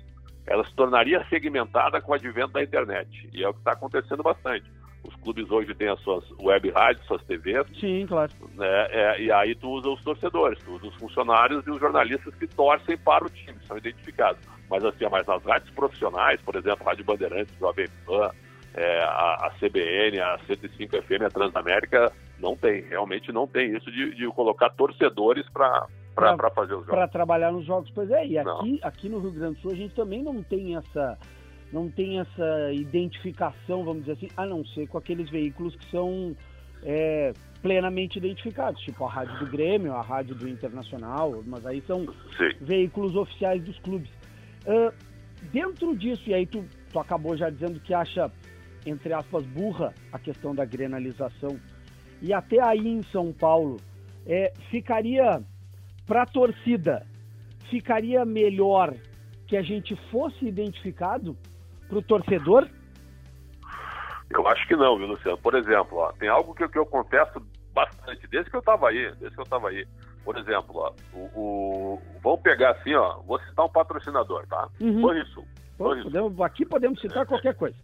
ela 0.47 0.63
se 0.63 0.73
tornaria 0.73 1.23
segmentada 1.29 2.01
com 2.01 2.11
o 2.11 2.15
advento 2.15 2.53
da 2.53 2.63
internet. 2.63 3.29
E 3.33 3.43
é 3.43 3.49
o 3.49 3.53
que 3.53 3.59
está 3.59 3.73
acontecendo 3.73 4.23
bastante. 4.23 4.65
Os 5.03 5.15
clubes 5.17 5.49
hoje 5.51 5.75
têm 5.75 5.89
as 5.89 5.99
suas 5.99 6.23
web 6.39 6.69
rádios, 6.71 7.05
suas 7.05 7.21
TVs. 7.23 7.65
Sim, 7.79 8.05
claro. 8.07 8.31
Né, 8.55 8.87
é, 8.89 9.21
e 9.21 9.31
aí 9.31 9.55
tu 9.55 9.69
usa 9.69 9.89
os 9.89 10.01
torcedores, 10.01 10.59
tu 10.63 10.71
usa 10.71 10.87
os 10.87 10.95
funcionários 10.95 11.65
e 11.67 11.71
os 11.71 11.79
jornalistas 11.79 12.33
que 12.35 12.47
torcem 12.47 12.97
para 12.97 13.25
o 13.25 13.29
time, 13.29 13.57
são 13.67 13.77
identificados. 13.77 14.41
Mas 14.69 14.83
assim, 14.83 15.05
mas 15.09 15.27
nas 15.27 15.43
rádios 15.43 15.71
profissionais, 15.71 16.41
por 16.41 16.55
exemplo, 16.55 16.85
a 16.85 16.89
Rádio 16.89 17.05
Bandeirantes, 17.05 17.55
Jovem 17.59 17.87
Pan, 18.05 18.31
é, 18.73 19.03
a, 19.03 19.47
a, 19.47 19.51
CBN, 19.59 20.19
a 20.19 20.39
105 20.45 21.01
FM, 21.01 21.23
a 21.25 21.29
Transamérica, 21.29 22.11
não 22.39 22.55
tem, 22.55 22.81
realmente 22.81 23.31
não 23.31 23.47
tem 23.47 23.75
isso 23.75 23.91
de, 23.91 24.13
de 24.13 24.27
colocar 24.27 24.69
torcedores 24.69 25.47
para 25.49 25.87
para 26.17 26.49
fazer 26.51 26.73
os 26.73 26.79
jogos. 26.79 26.95
Para 26.95 27.07
trabalhar 27.07 27.51
nos 27.51 27.65
jogos, 27.65 27.89
pois 27.93 28.09
é. 28.09 28.25
E 28.25 28.37
aqui, 28.37 28.79
aqui 28.81 29.09
no 29.09 29.19
Rio 29.19 29.31
Grande 29.31 29.55
do 29.55 29.61
Sul 29.61 29.71
a 29.71 29.75
gente 29.75 29.93
também 29.95 30.23
não 30.23 30.41
tem 30.43 30.75
essa 30.75 31.17
não 31.71 31.89
tem 31.89 32.19
essa 32.19 32.71
identificação, 32.71 33.83
vamos 33.83 34.05
dizer 34.05 34.13
assim, 34.13 34.27
a 34.37 34.45
não 34.45 34.65
ser 34.67 34.87
com 34.87 34.97
aqueles 34.97 35.29
veículos 35.29 35.75
que 35.75 35.91
são 35.91 36.33
é, 36.81 37.33
plenamente 37.61 38.17
identificados, 38.17 38.81
tipo 38.81 39.03
a 39.05 39.09
rádio 39.11 39.37
do 39.39 39.47
Grêmio, 39.47 39.93
a 39.93 40.01
rádio 40.01 40.35
do 40.35 40.47
Internacional, 40.47 41.43
mas 41.45 41.65
aí 41.65 41.81
são 41.81 42.05
Sim. 42.37 42.55
veículos 42.61 43.15
oficiais 43.15 43.61
dos 43.63 43.77
clubes. 43.79 44.09
Uh, 44.65 44.93
dentro 45.51 45.95
disso, 45.97 46.23
e 46.27 46.33
aí 46.33 46.45
tu, 46.45 46.63
tu 46.91 46.99
acabou 46.99 47.35
já 47.35 47.49
dizendo 47.49 47.79
que 47.79 47.93
acha, 47.93 48.31
entre 48.85 49.13
aspas, 49.13 49.45
burra 49.45 49.93
a 50.11 50.19
questão 50.19 50.55
da 50.55 50.63
grenalização, 50.63 51.59
e 52.21 52.33
até 52.33 52.63
aí 52.65 52.87
em 52.87 53.03
São 53.03 53.33
Paulo, 53.33 53.77
é, 54.25 54.51
ficaria 54.69 55.41
para 56.07 56.23
a 56.23 56.25
torcida, 56.25 57.05
ficaria 57.69 58.23
melhor 58.25 58.93
que 59.45 59.57
a 59.57 59.61
gente 59.61 59.95
fosse 60.09 60.45
identificado 60.45 61.37
para 61.87 61.97
o 61.97 62.01
torcedor? 62.01 62.67
Eu 64.29 64.47
acho 64.47 64.67
que 64.67 64.75
não, 64.75 64.97
viu, 64.97 65.07
Luciano? 65.07 65.37
Por 65.37 65.55
exemplo, 65.55 65.97
ó, 65.97 66.11
tem 66.13 66.27
algo 66.27 66.53
que, 66.53 66.67
que 66.67 66.77
eu 66.79 66.85
confesso 66.85 67.41
bastante, 67.73 68.27
desde 68.27 68.49
que 68.49 68.55
eu 68.55 68.61
estava 68.61 68.89
aí, 68.89 69.11
desde 69.15 69.35
que 69.35 69.39
eu 69.39 69.43
estava 69.43 69.69
aí. 69.69 69.85
Por 70.25 70.37
exemplo, 70.37 70.75
ó, 70.75 70.93
o, 71.13 71.19
o, 71.35 72.01
vamos 72.21 72.41
pegar 72.41 72.71
assim, 72.71 72.93
ó, 72.95 73.19
vou 73.21 73.39
citar 73.39 73.65
um 73.65 73.69
patrocinador, 73.69 74.45
tá? 74.47 74.67
Uhum. 74.81 75.01
Banrisul. 75.01 75.45
Podemos, 75.77 76.41
aqui 76.41 76.65
podemos 76.65 76.99
citar 76.99 77.25
qualquer 77.25 77.53
coisa. 77.55 77.77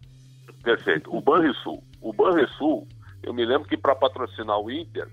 Perfeito. 0.62 1.14
O 1.14 1.20
Banrisul. 1.20 1.82
O 2.00 2.12
Banrisul, 2.12 2.88
eu 3.22 3.32
me 3.32 3.44
lembro 3.44 3.68
que 3.68 3.76
para 3.76 3.94
patrocinar 3.94 4.58
o 4.58 4.70
Inter, 4.70 5.08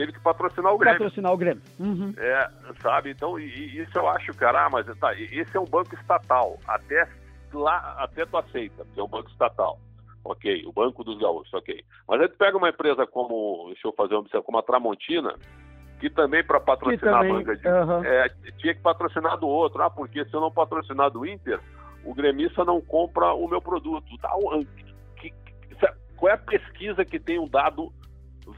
teve 0.00 0.12
que 0.12 0.20
patrocinar 0.20 0.72
o 0.72 0.78
Grêmio. 0.78 0.98
Patrocinar 0.98 1.32
o 1.32 1.36
Grêmio. 1.36 1.62
Uhum. 1.78 2.14
É, 2.16 2.50
sabe? 2.80 3.10
Então, 3.10 3.38
e, 3.38 3.82
isso 3.82 3.98
eu 3.98 4.08
acho, 4.08 4.34
cara, 4.34 4.64
ah, 4.64 4.70
mas 4.70 4.86
tá, 4.98 5.12
esse 5.14 5.54
é 5.54 5.60
um 5.60 5.66
banco 5.66 5.94
estatal. 5.94 6.58
Até 6.66 7.06
lá, 7.52 7.96
até 7.98 8.24
tu 8.24 8.38
aceita, 8.38 8.84
porque 8.84 8.98
é 8.98 9.02
um 9.02 9.08
banco 9.08 9.28
estatal. 9.30 9.78
Ok, 10.24 10.64
o 10.66 10.72
Banco 10.72 11.02
dos 11.02 11.18
Gaúchos, 11.18 11.52
ok. 11.54 11.82
Mas 12.06 12.20
aí 12.20 12.28
tu 12.28 12.36
pega 12.36 12.56
uma 12.56 12.68
empresa 12.68 13.06
como, 13.06 13.66
deixa 13.68 13.88
eu 13.88 13.92
fazer 13.92 14.14
uma 14.14 14.20
observação, 14.20 14.44
como 14.44 14.58
a 14.58 14.62
Tramontina, 14.62 15.34
que 15.98 16.10
também 16.10 16.44
para 16.44 16.60
patrocinar 16.60 17.20
também, 17.20 17.30
a 17.30 17.34
banca 17.38 17.56
de, 17.56 17.68
uhum. 17.68 18.04
é, 18.04 18.28
tinha 18.58 18.74
que 18.74 18.80
patrocinar 18.80 19.38
do 19.38 19.48
outro. 19.48 19.82
Ah, 19.82 19.90
porque 19.90 20.24
se 20.24 20.34
eu 20.34 20.40
não 20.40 20.50
patrocinar 20.50 21.10
do 21.10 21.26
Inter, 21.26 21.58
o 22.04 22.14
gremista 22.14 22.64
não 22.64 22.80
compra 22.80 23.32
o 23.32 23.48
meu 23.48 23.62
produto. 23.62 24.06
Tá, 24.18 24.30
que, 25.16 25.30
que, 25.30 25.76
qual 26.16 26.30
é 26.30 26.34
a 26.34 26.38
pesquisa 26.38 27.02
que 27.04 27.18
tem 27.18 27.38
um 27.38 27.48
dado 27.48 27.90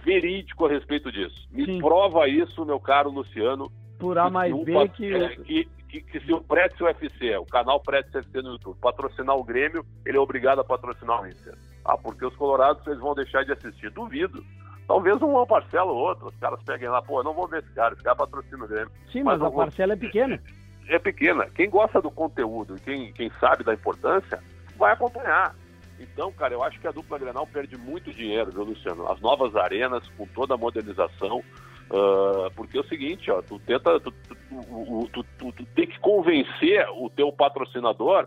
verídico 0.04 0.66
a 0.66 0.68
respeito 0.68 1.10
disso? 1.10 1.48
Me 1.50 1.64
Sim. 1.64 1.78
prova 1.78 2.28
isso, 2.28 2.64
meu 2.64 2.80
caro 2.80 3.10
Luciano. 3.10 3.70
Por 3.98 4.18
A 4.18 4.28
mais 4.30 4.54
B 4.64 4.88
que... 4.88 5.14
É, 5.14 5.36
que, 5.36 5.68
que, 5.88 6.00
que, 6.00 6.20
se 6.20 6.32
o 6.32 6.40
Pretz 6.40 6.80
UFC, 6.80 7.36
o 7.36 7.46
canal 7.46 7.80
Pretz 7.80 8.12
UFC 8.14 8.42
no 8.42 8.52
YouTube, 8.52 8.76
patrocinar 8.80 9.36
o 9.36 9.44
Grêmio, 9.44 9.84
ele 10.04 10.16
é 10.16 10.20
obrigado 10.20 10.60
a 10.60 10.64
patrocinar 10.64 11.22
o 11.22 11.26
Inter. 11.26 11.54
Ah, 11.84 11.96
porque 11.96 12.24
os 12.24 12.34
colorados 12.36 12.86
eles 12.86 12.98
vão 12.98 13.14
deixar 13.14 13.44
de 13.44 13.52
assistir. 13.52 13.90
Duvido. 13.90 14.44
Talvez 14.88 15.20
uma 15.22 15.46
parcela 15.46 15.90
ou 15.92 15.98
outra, 15.98 16.26
os 16.26 16.36
caras 16.36 16.60
peguem 16.64 16.88
lá, 16.88 17.00
pô, 17.00 17.20
eu 17.20 17.24
não 17.24 17.32
vou 17.32 17.46
ver 17.46 17.62
esse 17.62 17.72
cara, 17.72 17.94
esse 17.94 18.02
cara 18.02 18.16
patrocina 18.16 18.64
o 18.64 18.68
Grêmio. 18.68 18.90
Sim, 19.12 19.22
mas, 19.22 19.38
mas 19.38 19.42
a 19.42 19.48
vou... 19.48 19.58
parcela 19.58 19.92
é 19.92 19.96
pequena 19.96 20.40
é 20.88 20.98
pequena. 20.98 21.46
Quem 21.54 21.68
gosta 21.68 22.00
do 22.00 22.10
conteúdo, 22.10 22.76
quem, 22.84 23.12
quem 23.12 23.30
sabe 23.40 23.64
da 23.64 23.74
importância, 23.74 24.42
vai 24.76 24.92
acompanhar. 24.92 25.54
Então, 25.98 26.32
cara, 26.32 26.54
eu 26.54 26.62
acho 26.62 26.80
que 26.80 26.86
a 26.86 26.92
dupla 26.92 27.18
Grenal 27.18 27.46
perde 27.46 27.76
muito 27.76 28.12
dinheiro, 28.12 28.50
viu, 28.50 28.64
Luciano? 28.64 29.10
As 29.10 29.20
novas 29.20 29.54
arenas, 29.54 30.06
com 30.16 30.26
toda 30.26 30.54
a 30.54 30.58
modernização, 30.58 31.38
uh, 31.38 32.50
porque 32.54 32.76
é 32.76 32.80
o 32.80 32.88
seguinte, 32.88 33.30
ó, 33.30 33.40
tu 33.42 33.58
tenta, 33.60 34.00
tu, 34.00 34.10
tu, 34.10 35.24
tu, 35.38 35.52
tu, 35.52 35.66
tem 35.74 35.86
que 35.86 35.98
convencer 36.00 36.86
o 36.96 37.08
teu 37.10 37.32
patrocinador 37.32 38.26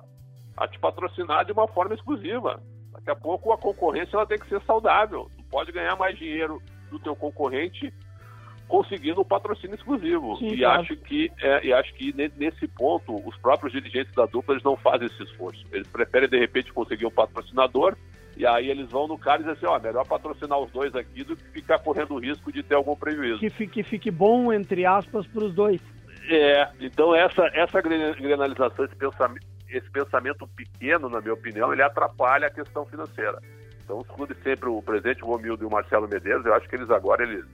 a 0.56 0.68
te 0.68 0.80
patrocinar 0.80 1.46
de 1.46 1.52
uma 1.52 1.68
forma 1.68 1.96
exclusiva. 1.96 2.62
Daqui 2.94 3.12
a 3.12 3.16
pouco 3.16 3.52
a 3.52 3.58
concorrência 3.58 4.16
ela 4.16 4.26
tem 4.26 4.40
que 4.40 4.48
ser 4.48 4.62
saudável. 4.62 5.30
Tu 5.36 5.44
pode 5.46 5.72
ganhar 5.72 5.96
mais 5.98 6.18
dinheiro 6.18 6.62
do 6.90 7.00
teu 7.00 7.16
concorrente 7.16 7.94
conseguindo 8.68 9.22
um 9.22 9.26
patrocínio 9.26 9.76
exclusivo. 9.76 10.38
Sim, 10.38 10.54
e, 10.54 10.58
claro. 10.58 10.82
acho 10.82 10.96
que, 10.98 11.32
é, 11.42 11.66
e 11.68 11.74
acho 11.74 11.94
que 11.94 12.14
nesse 12.38 12.68
ponto, 12.68 13.16
os 13.28 13.38
próprios 13.38 13.74
dirigentes 13.74 14.14
da 14.14 14.26
dupla 14.26 14.56
eles 14.56 14.64
não 14.64 14.76
fazem 14.76 15.08
esse 15.08 15.24
esforço. 15.24 15.66
Eles 15.72 15.88
preferem, 15.88 16.28
de 16.28 16.40
repente, 16.40 16.74
conseguir 16.74 17.06
um 17.06 17.12
patrocinador 17.12 17.96
e 18.38 18.46
aí 18.46 18.70
eles 18.70 18.90
vão 18.90 19.08
no 19.08 19.18
cara 19.18 19.42
e 19.42 19.46
dizem 19.46 19.54
assim, 19.54 19.66
ó, 19.66 19.80
melhor 19.80 20.06
patrocinar 20.06 20.60
os 20.60 20.70
dois 20.72 20.94
aqui 20.94 21.24
do 21.24 21.36
que 21.36 21.44
ficar 21.52 21.80
correndo 21.80 22.16
o 22.16 22.20
risco 22.20 22.52
de 22.52 22.62
ter 22.62 22.76
algum 22.76 22.96
prejuízo. 22.96 23.40
Que 23.40 23.50
fique, 23.50 23.82
fique 23.82 24.12
bom, 24.12 24.52
entre 24.52 24.86
aspas, 24.86 25.26
para 25.28 25.46
os 25.46 25.54
dois. 25.54 25.80
É, 26.30 26.68
então 26.82 27.16
essa, 27.16 27.44
essa 27.54 27.82
granalização, 27.82 28.84
esse 28.84 28.96
pensamento, 28.96 29.46
esse 29.70 29.90
pensamento 29.90 30.48
pequeno, 30.48 31.08
na 31.08 31.22
minha 31.22 31.34
opinião, 31.34 31.72
ele 31.72 31.82
atrapalha 31.82 32.48
a 32.48 32.52
questão 32.52 32.86
financeira. 32.86 33.40
Então 33.84 34.00
os 34.00 34.08
clubes 34.08 34.38
sempre, 34.44 34.68
o 34.68 34.82
presidente 34.82 35.22
Romildo 35.22 35.64
e 35.64 35.68
o 35.68 35.72
Marcelo 35.72 36.08
Medeiros, 36.08 36.46
eu 36.46 36.54
acho 36.56 36.68
que 36.68 36.76
eles 36.76 36.90
agora, 36.90 37.24
eles 37.24 37.46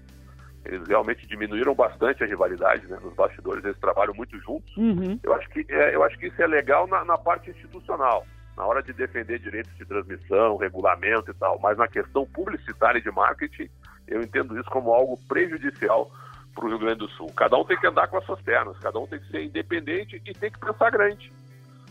eles 0.65 0.87
realmente 0.87 1.25
diminuíram 1.25 1.73
bastante 1.73 2.23
a 2.23 2.27
rivalidade, 2.27 2.85
né? 2.87 2.97
Nos 3.01 3.13
bastidores 3.13 3.63
eles 3.63 3.79
trabalham 3.79 4.13
muito 4.13 4.37
juntos. 4.39 4.75
Uhum. 4.77 5.19
Eu, 5.23 5.33
acho 5.33 5.49
que, 5.49 5.65
é, 5.69 5.95
eu 5.95 6.03
acho 6.03 6.17
que 6.17 6.27
isso 6.27 6.41
é 6.41 6.47
legal 6.47 6.87
na, 6.87 7.03
na, 7.03 7.17
parte 7.17 7.49
institucional, 7.49 8.25
na 8.55 8.65
hora 8.65 8.83
de 8.83 8.93
defender 8.93 9.39
direitos 9.39 9.75
de 9.75 9.85
transmissão, 9.85 10.57
regulamento 10.57 11.31
e 11.31 11.33
tal. 11.33 11.59
Mas 11.59 11.77
na 11.77 11.87
questão 11.87 12.25
publicitária 12.27 12.99
e 12.99 13.01
de 13.01 13.11
marketing, 13.11 13.69
eu 14.07 14.21
entendo 14.21 14.59
isso 14.59 14.69
como 14.69 14.93
algo 14.93 15.17
prejudicial 15.27 16.11
para 16.53 16.65
o 16.65 16.69
Rio 16.69 16.79
Grande 16.79 16.99
do 16.99 17.09
Sul. 17.09 17.31
Cada 17.35 17.57
um 17.57 17.65
tem 17.65 17.77
que 17.77 17.87
andar 17.87 18.07
com 18.07 18.17
as 18.17 18.25
suas 18.25 18.41
pernas, 18.41 18.77
cada 18.79 18.99
um 18.99 19.07
tem 19.07 19.19
que 19.19 19.31
ser 19.31 19.43
independente 19.43 20.21
e 20.25 20.33
tem 20.33 20.51
que 20.51 20.59
pensar 20.59 20.91
grande. 20.91 21.31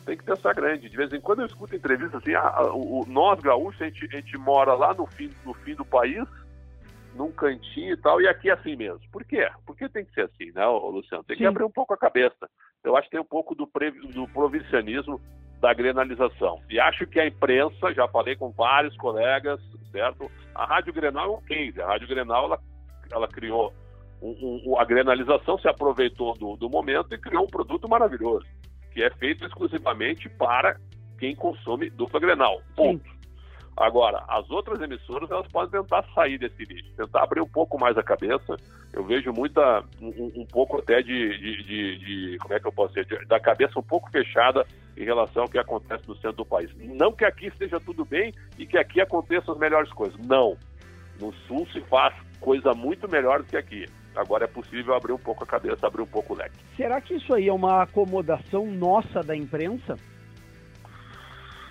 Tem 0.07 0.17
que 0.17 0.25
pensar 0.25 0.55
grande. 0.55 0.89
De 0.89 0.97
vez 0.97 1.13
em 1.13 1.21
quando 1.21 1.41
eu 1.41 1.47
escuto 1.47 1.75
entrevistas 1.75 2.23
assim, 2.23 2.35
ah, 2.35 2.63
o, 2.73 3.03
o, 3.03 3.07
nós 3.07 3.41
gaúchos, 3.41 3.83
a 3.83 3.87
gente, 3.87 4.05
a 4.05 4.21
gente 4.21 4.39
mora 4.39 4.75
lá 4.75 4.95
no 4.95 5.07
fim, 5.07 5.31
no 5.45 5.55
fim 5.55 5.75
do 5.75 5.85
país 5.85 6.27
num 7.15 7.33
cantinho 7.33 7.95
e 7.95 7.97
tal, 7.97 8.21
e 8.21 8.29
aqui 8.29 8.51
é 8.51 8.53
assim 8.53 8.77
mesmo. 8.77 9.01
Por 9.11 9.25
quê? 9.25 9.49
Porque 9.67 9.89
tem 9.89 10.05
que 10.05 10.13
ser 10.13 10.23
assim, 10.23 10.53
né, 10.53 10.67
Luciano? 10.67 11.25
Tem 11.25 11.37
Sim. 11.37 11.43
que 11.43 11.47
abrir 11.47 11.65
um 11.65 11.71
pouco 11.71 11.95
a 11.95 11.99
cabeça. 11.99 12.49
Eu 12.83 12.97
acho 12.97 13.07
que 13.07 13.13
tem 13.13 13.21
um 13.21 13.25
pouco 13.25 13.55
do, 13.55 13.67
pre... 13.67 13.91
do 13.91 14.27
provincianismo 14.29 15.21
da 15.61 15.75
grenalização. 15.75 16.61
E 16.71 16.81
acho 16.81 17.07
que 17.07 17.21
a 17.21 17.27
imprensa, 17.27 17.93
já 17.93 18.09
falei 18.09 18.35
com 18.35 18.51
vários 18.51 18.97
colegas, 18.97 19.61
certo? 19.93 20.31
A 20.55 20.65
Rádio 20.65 20.93
Grenal 20.93 21.35
é 21.35 21.37
um 21.37 21.43
case. 21.43 21.81
A 21.81 21.87
Rádio 21.87 22.09
Grenal, 22.09 22.47
ela, 22.47 22.61
ela 23.13 23.29
criou 23.29 23.73
um, 24.23 24.63
um, 24.67 24.79
a 24.79 24.85
grenalização, 24.85 25.59
se 25.59 25.69
aproveitou 25.69 26.35
do, 26.35 26.57
do 26.57 26.71
momento 26.71 27.15
e 27.15 27.19
criou 27.19 27.45
um 27.45 27.49
produto 27.49 27.89
maravilhoso, 27.89 28.47
que 28.93 29.03
é 29.03 29.11
feito 29.11 29.45
exclusivamente 29.45 30.29
para 30.31 30.79
quem 31.19 31.35
consome 31.35 31.91
dupla 31.91 32.19
Grenal. 32.19 32.63
Ponto. 32.75 33.05
Sim. 33.05 33.20
Agora, 33.77 34.23
as 34.29 34.51
outras 34.51 34.81
emissoras, 34.81 35.31
elas 35.31 35.47
podem 35.49 35.81
tentar 35.81 36.05
sair 36.15 36.39
desse 36.39 36.65
lixo, 36.65 36.91
tentar 36.97 37.23
abrir 37.23 37.41
um 37.41 37.49
pouco 37.49 37.79
mais 37.79 37.97
a 37.97 38.03
cabeça. 38.03 38.57
Eu 38.93 39.05
vejo 39.05 39.33
muita, 39.33 39.83
um, 40.01 40.33
um 40.37 40.47
pouco 40.47 40.79
até 40.79 41.01
de, 41.01 41.39
de, 41.39 41.63
de, 41.63 41.99
de, 41.99 42.39
como 42.39 42.55
é 42.55 42.61
que 42.61 42.67
eu 42.67 42.73
posso 42.73 42.95
dizer, 42.95 43.25
da 43.27 43.41
cabeça 43.41 43.79
um 43.79 43.83
pouco 43.83 44.11
fechada 44.11 44.67
em 44.97 45.05
relação 45.05 45.45
ao 45.45 45.49
que 45.49 45.59
acontece 45.59 46.07
no 46.07 46.15
centro 46.17 46.39
do 46.39 46.45
país. 46.45 46.71
Não 46.77 47.13
que 47.13 47.25
aqui 47.25 47.47
esteja 47.47 47.81
tudo 47.81 48.05
bem 48.05 48.35
e 48.59 48.67
que 48.67 48.77
aqui 48.77 49.01
aconteçam 49.01 49.55
as 49.55 49.61
melhores 49.61 49.91
coisas. 49.93 50.19
Não. 50.27 50.57
No 51.19 51.33
Sul 51.47 51.67
se 51.73 51.81
faz 51.83 52.15
coisa 52.41 52.75
muito 52.75 53.09
melhor 53.09 53.43
do 53.43 53.45
que 53.45 53.57
aqui. 53.57 53.87
Agora 54.15 54.45
é 54.45 54.49
possível 54.49 54.95
abrir 54.95 55.13
um 55.13 55.19
pouco 55.19 55.45
a 55.45 55.47
cabeça, 55.47 55.87
abrir 55.87 56.03
um 56.03 56.07
pouco 56.07 56.35
o 56.35 56.37
leque. 56.37 56.57
Será 56.77 57.01
que 57.01 57.15
isso 57.15 57.33
aí 57.33 57.49
é 57.49 57.53
uma 57.53 57.83
acomodação 57.83 58.67
nossa 58.67 59.21
da 59.21 59.37
imprensa? 59.37 59.97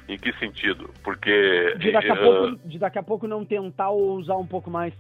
Em 0.09 0.17
que 0.17 0.33
sentido? 0.39 0.89
Porque. 1.03 1.75
De 1.77 1.91
daqui 1.91 2.09
a, 2.09 2.15
uh, 2.15 2.17
pouco, 2.17 2.67
de 2.67 2.79
daqui 2.79 2.97
a 2.97 3.03
pouco 3.03 3.27
não 3.27 3.45
tentar 3.45 3.91
usar 3.91 4.37
um 4.37 4.45
pouco 4.45 4.71
mais. 4.71 4.91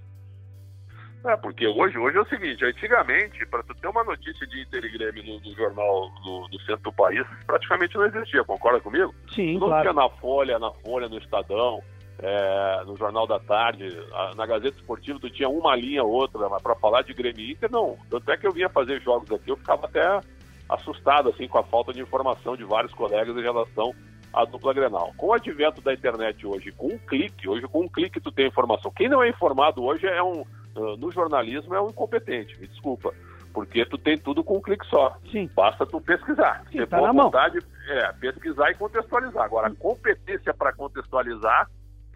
É, 1.25 1.35
porque 1.35 1.67
hoje, 1.67 1.97
hoje 1.97 2.15
é 2.15 2.21
o 2.21 2.29
seguinte, 2.29 2.63
antigamente, 2.63 3.45
para 3.47 3.63
tu 3.63 3.73
ter 3.75 3.87
uma 3.87 4.03
notícia 4.03 4.47
de 4.47 4.61
Inter 4.61 4.85
e 4.85 4.97
Grêmio 4.97 5.23
no, 5.23 5.39
no 5.41 5.55
jornal 5.55 6.09
do, 6.23 6.47
do, 6.47 6.59
centro 6.61 6.83
do 6.83 6.93
país, 6.93 7.25
praticamente 7.45 7.95
não 7.95 8.05
existia, 8.05 8.43
concorda 8.43 8.79
comigo? 8.79 9.13
Sim, 9.33 9.57
não 9.57 9.67
claro. 9.67 9.81
tinha 9.81 9.93
na 9.93 10.09
Folha, 10.09 10.59
na 10.59 10.71
Folha, 10.71 11.09
no 11.09 11.17
Estadão, 11.17 11.81
é, 12.19 12.83
no 12.85 12.95
Jornal 12.95 13.27
da 13.27 13.37
Tarde, 13.37 13.89
na 14.37 14.45
Gazeta 14.45 14.77
Esportiva 14.77 15.19
tu 15.19 15.29
tinha 15.29 15.49
uma 15.49 15.75
linha 15.75 16.03
ou 16.03 16.11
outra, 16.11 16.47
mas 16.47 16.61
para 16.61 16.75
falar 16.75 17.01
de 17.01 17.13
Grêmio 17.13 17.41
e 17.41 17.51
Inter, 17.51 17.69
não. 17.69 17.97
Tanto 18.09 18.31
é 18.31 18.37
que 18.37 18.47
eu 18.47 18.53
vinha 18.53 18.69
fazer 18.69 19.01
jogos 19.01 19.29
aqui, 19.29 19.49
eu 19.51 19.57
ficava 19.57 19.87
até 19.87 20.21
assustado, 20.69 21.29
assim, 21.29 21.49
com 21.49 21.57
a 21.57 21.63
falta 21.63 21.91
de 21.91 21.99
informação 21.99 22.55
de 22.55 22.63
vários 22.63 22.93
colegas 22.93 23.35
em 23.35 23.41
relação 23.41 23.93
a 24.33 24.45
dupla 24.45 24.73
Grenal. 24.73 25.13
Com 25.17 25.27
o 25.27 25.33
advento 25.33 25.81
da 25.81 25.93
internet 25.93 26.45
hoje, 26.45 26.71
com 26.71 26.87
um 26.87 26.97
clique, 26.97 27.47
hoje 27.47 27.67
com 27.67 27.81
um 27.81 27.87
clique 27.87 28.19
tu 28.19 28.31
tem 28.31 28.47
informação. 28.47 28.91
Quem 28.91 29.09
não 29.09 29.23
é 29.23 29.29
informado 29.29 29.83
hoje 29.83 30.05
é 30.05 30.21
um, 30.21 30.41
uh, 30.75 30.97
no 30.97 31.11
jornalismo 31.11 31.73
é 31.73 31.81
um 31.81 31.89
incompetente, 31.89 32.59
me 32.59 32.67
desculpa. 32.67 33.13
Porque 33.53 33.83
tu 33.85 33.97
tem 33.97 34.17
tudo 34.17 34.43
com 34.43 34.57
um 34.57 34.61
clique 34.61 34.85
só. 34.85 35.17
Sim. 35.31 35.49
Basta 35.55 35.85
tu 35.85 35.99
pesquisar. 35.99 36.63
Sim, 36.71 36.85
tá 36.85 37.01
na 37.01 37.11
vontade, 37.11 37.59
é, 37.87 38.13
pesquisar 38.13 38.69
e 38.69 38.75
contextualizar. 38.75 39.43
Agora, 39.43 39.73
competência 39.75 40.53
para 40.53 40.71
contextualizar 40.71 41.67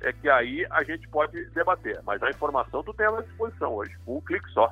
é 0.02 0.14
que 0.14 0.30
aí 0.30 0.66
a 0.70 0.84
gente 0.84 1.08
pode 1.08 1.44
debater. 1.50 2.00
Mas 2.06 2.22
a 2.22 2.30
informação 2.30 2.84
tu 2.84 2.94
tem 2.94 3.08
à 3.08 3.22
disposição 3.22 3.74
hoje, 3.74 3.98
com 4.06 4.18
um 4.18 4.22
clique 4.22 4.48
só. 4.52 4.72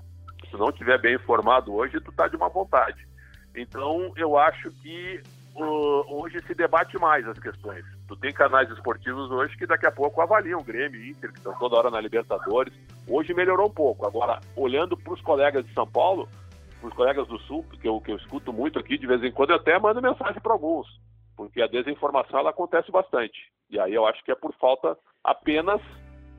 Se 0.50 0.58
não 0.58 0.70
estiver 0.70 1.00
bem 1.00 1.16
informado 1.16 1.74
hoje, 1.74 2.00
tu 2.00 2.12
tá 2.12 2.28
de 2.28 2.36
uma 2.36 2.50
vontade. 2.50 3.08
Então, 3.56 4.12
eu 4.16 4.38
acho 4.38 4.70
que 4.82 5.22
hoje 5.56 6.42
se 6.46 6.54
debate 6.54 6.98
mais 6.98 7.28
as 7.28 7.38
questões. 7.40 7.84
Tu 8.08 8.16
tem 8.18 8.34
canais 8.34 8.70
esportivos 8.70 9.30
hoje 9.32 9.58
que 9.58 9.68
daqui 9.68 9.86
a 9.86 9.92
pouco 9.92 10.22
avaliam 10.22 10.60
o 10.60 10.64
Grêmio 10.64 11.02
e 11.02 11.12
Inter, 11.12 11.32
que 11.32 11.38
estão 11.38 11.58
toda 11.58 11.78
hora 11.78 11.90
na 11.90 12.00
Libertadores. 12.00 12.74
Hoje 13.08 13.34
melhorou 13.34 13.68
um 13.68 13.74
pouco. 13.74 14.06
Agora, 14.06 14.40
olhando 14.56 14.96
para 14.98 15.14
os 15.14 15.22
colegas 15.22 15.66
de 15.66 15.74
São 15.74 15.88
Paulo, 15.88 16.28
para 16.80 16.88
os 16.88 16.94
colegas 16.94 17.28
do 17.28 17.40
Sul, 17.40 17.66
que 17.80 17.88
eu, 17.88 18.00
que 18.02 18.12
eu 18.12 18.18
escuto 18.18 18.52
muito 18.52 18.80
aqui, 18.80 18.98
de 18.98 19.08
vez 19.08 19.24
em 19.24 19.32
quando 19.32 19.52
eu 19.52 19.58
até 19.58 19.78
mando 19.78 20.02
mensagem 20.02 20.42
para 20.42 20.54
alguns, 20.54 20.88
porque 21.36 21.62
a 21.62 21.68
desinformação 21.68 22.40
ela 22.40 22.50
acontece 22.50 22.92
bastante. 22.92 23.38
E 23.70 23.80
aí 23.80 23.94
eu 23.94 24.06
acho 24.06 24.24
que 24.24 24.32
é 24.32 24.36
por 24.36 24.54
falta 24.56 24.98
apenas 25.24 25.82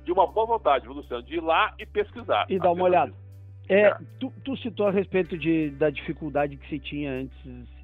de 0.04 0.12
uma 0.12 0.26
boa 0.26 0.46
vontade, 0.46 0.84
viu, 0.84 0.94
Luciano, 0.94 1.22
de 1.22 1.36
ir 1.36 1.42
lá 1.42 1.72
e 1.78 1.86
pesquisar. 1.86 2.46
E 2.48 2.58
dar 2.58 2.72
uma 2.72 2.84
olhada. 2.84 3.14
É, 3.68 3.82
é. 3.82 3.96
Tu, 4.18 4.32
tu, 4.44 4.56
citou 4.56 4.86
a 4.86 4.90
respeito 4.90 5.36
de, 5.36 5.70
da 5.70 5.90
dificuldade 5.90 6.56
que 6.56 6.68
se 6.68 6.78
tinha 6.78 7.12
antes 7.12 7.36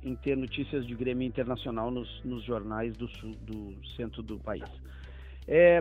em 0.02 0.14
ter 0.16 0.36
notícias 0.36 0.86
de 0.86 0.94
Grêmio 0.94 1.26
Internacional 1.26 1.90
nos, 1.90 2.22
nos 2.24 2.42
jornais 2.44 2.96
do, 2.96 3.08
sul, 3.08 3.34
do 3.42 3.74
centro 3.96 4.22
do 4.22 4.38
país. 4.38 4.64
É, 5.46 5.78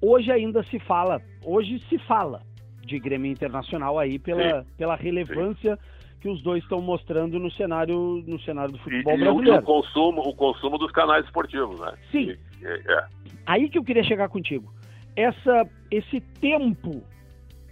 hoje 0.00 0.30
ainda 0.30 0.62
se 0.64 0.78
fala, 0.78 1.20
hoje 1.44 1.78
se 1.88 1.98
fala 1.98 2.42
de 2.84 2.98
Grêmio 2.98 3.30
Internacional 3.30 3.98
aí 3.98 4.18
pela, 4.18 4.64
pela 4.76 4.96
relevância 4.96 5.76
Sim. 5.76 6.18
que 6.20 6.28
os 6.28 6.42
dois 6.42 6.62
estão 6.62 6.80
mostrando 6.80 7.38
no 7.38 7.50
cenário, 7.50 8.24
no 8.26 8.40
cenário 8.40 8.72
do 8.72 8.78
futebol 8.78 9.14
e, 9.14 9.18
brasileiro. 9.18 9.56
E 9.56 9.58
o 9.58 9.62
consumo, 9.62 10.20
o 10.22 10.34
consumo 10.34 10.78
dos 10.78 10.90
canais 10.92 11.24
esportivos, 11.24 11.78
né? 11.80 11.92
Sim. 12.10 12.36
E, 12.60 12.66
é. 12.66 13.06
Aí 13.46 13.68
que 13.68 13.78
eu 13.78 13.84
queria 13.84 14.04
chegar 14.04 14.28
contigo. 14.28 14.72
Essa, 15.16 15.68
esse 15.90 16.20
tempo 16.20 17.02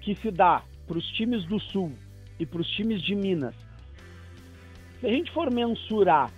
que 0.00 0.14
se 0.16 0.30
dá 0.30 0.62
para 0.88 0.99
os 0.99 1.07
times 1.12 1.45
do 1.45 1.61
Sul 1.61 1.92
e 2.40 2.47
para 2.47 2.61
os 2.61 2.68
times 2.71 3.02
de 3.02 3.14
Minas, 3.14 3.54
se 4.99 5.07
a 5.07 5.11
gente 5.11 5.30
for 5.30 5.52
mensurar, 5.52 6.33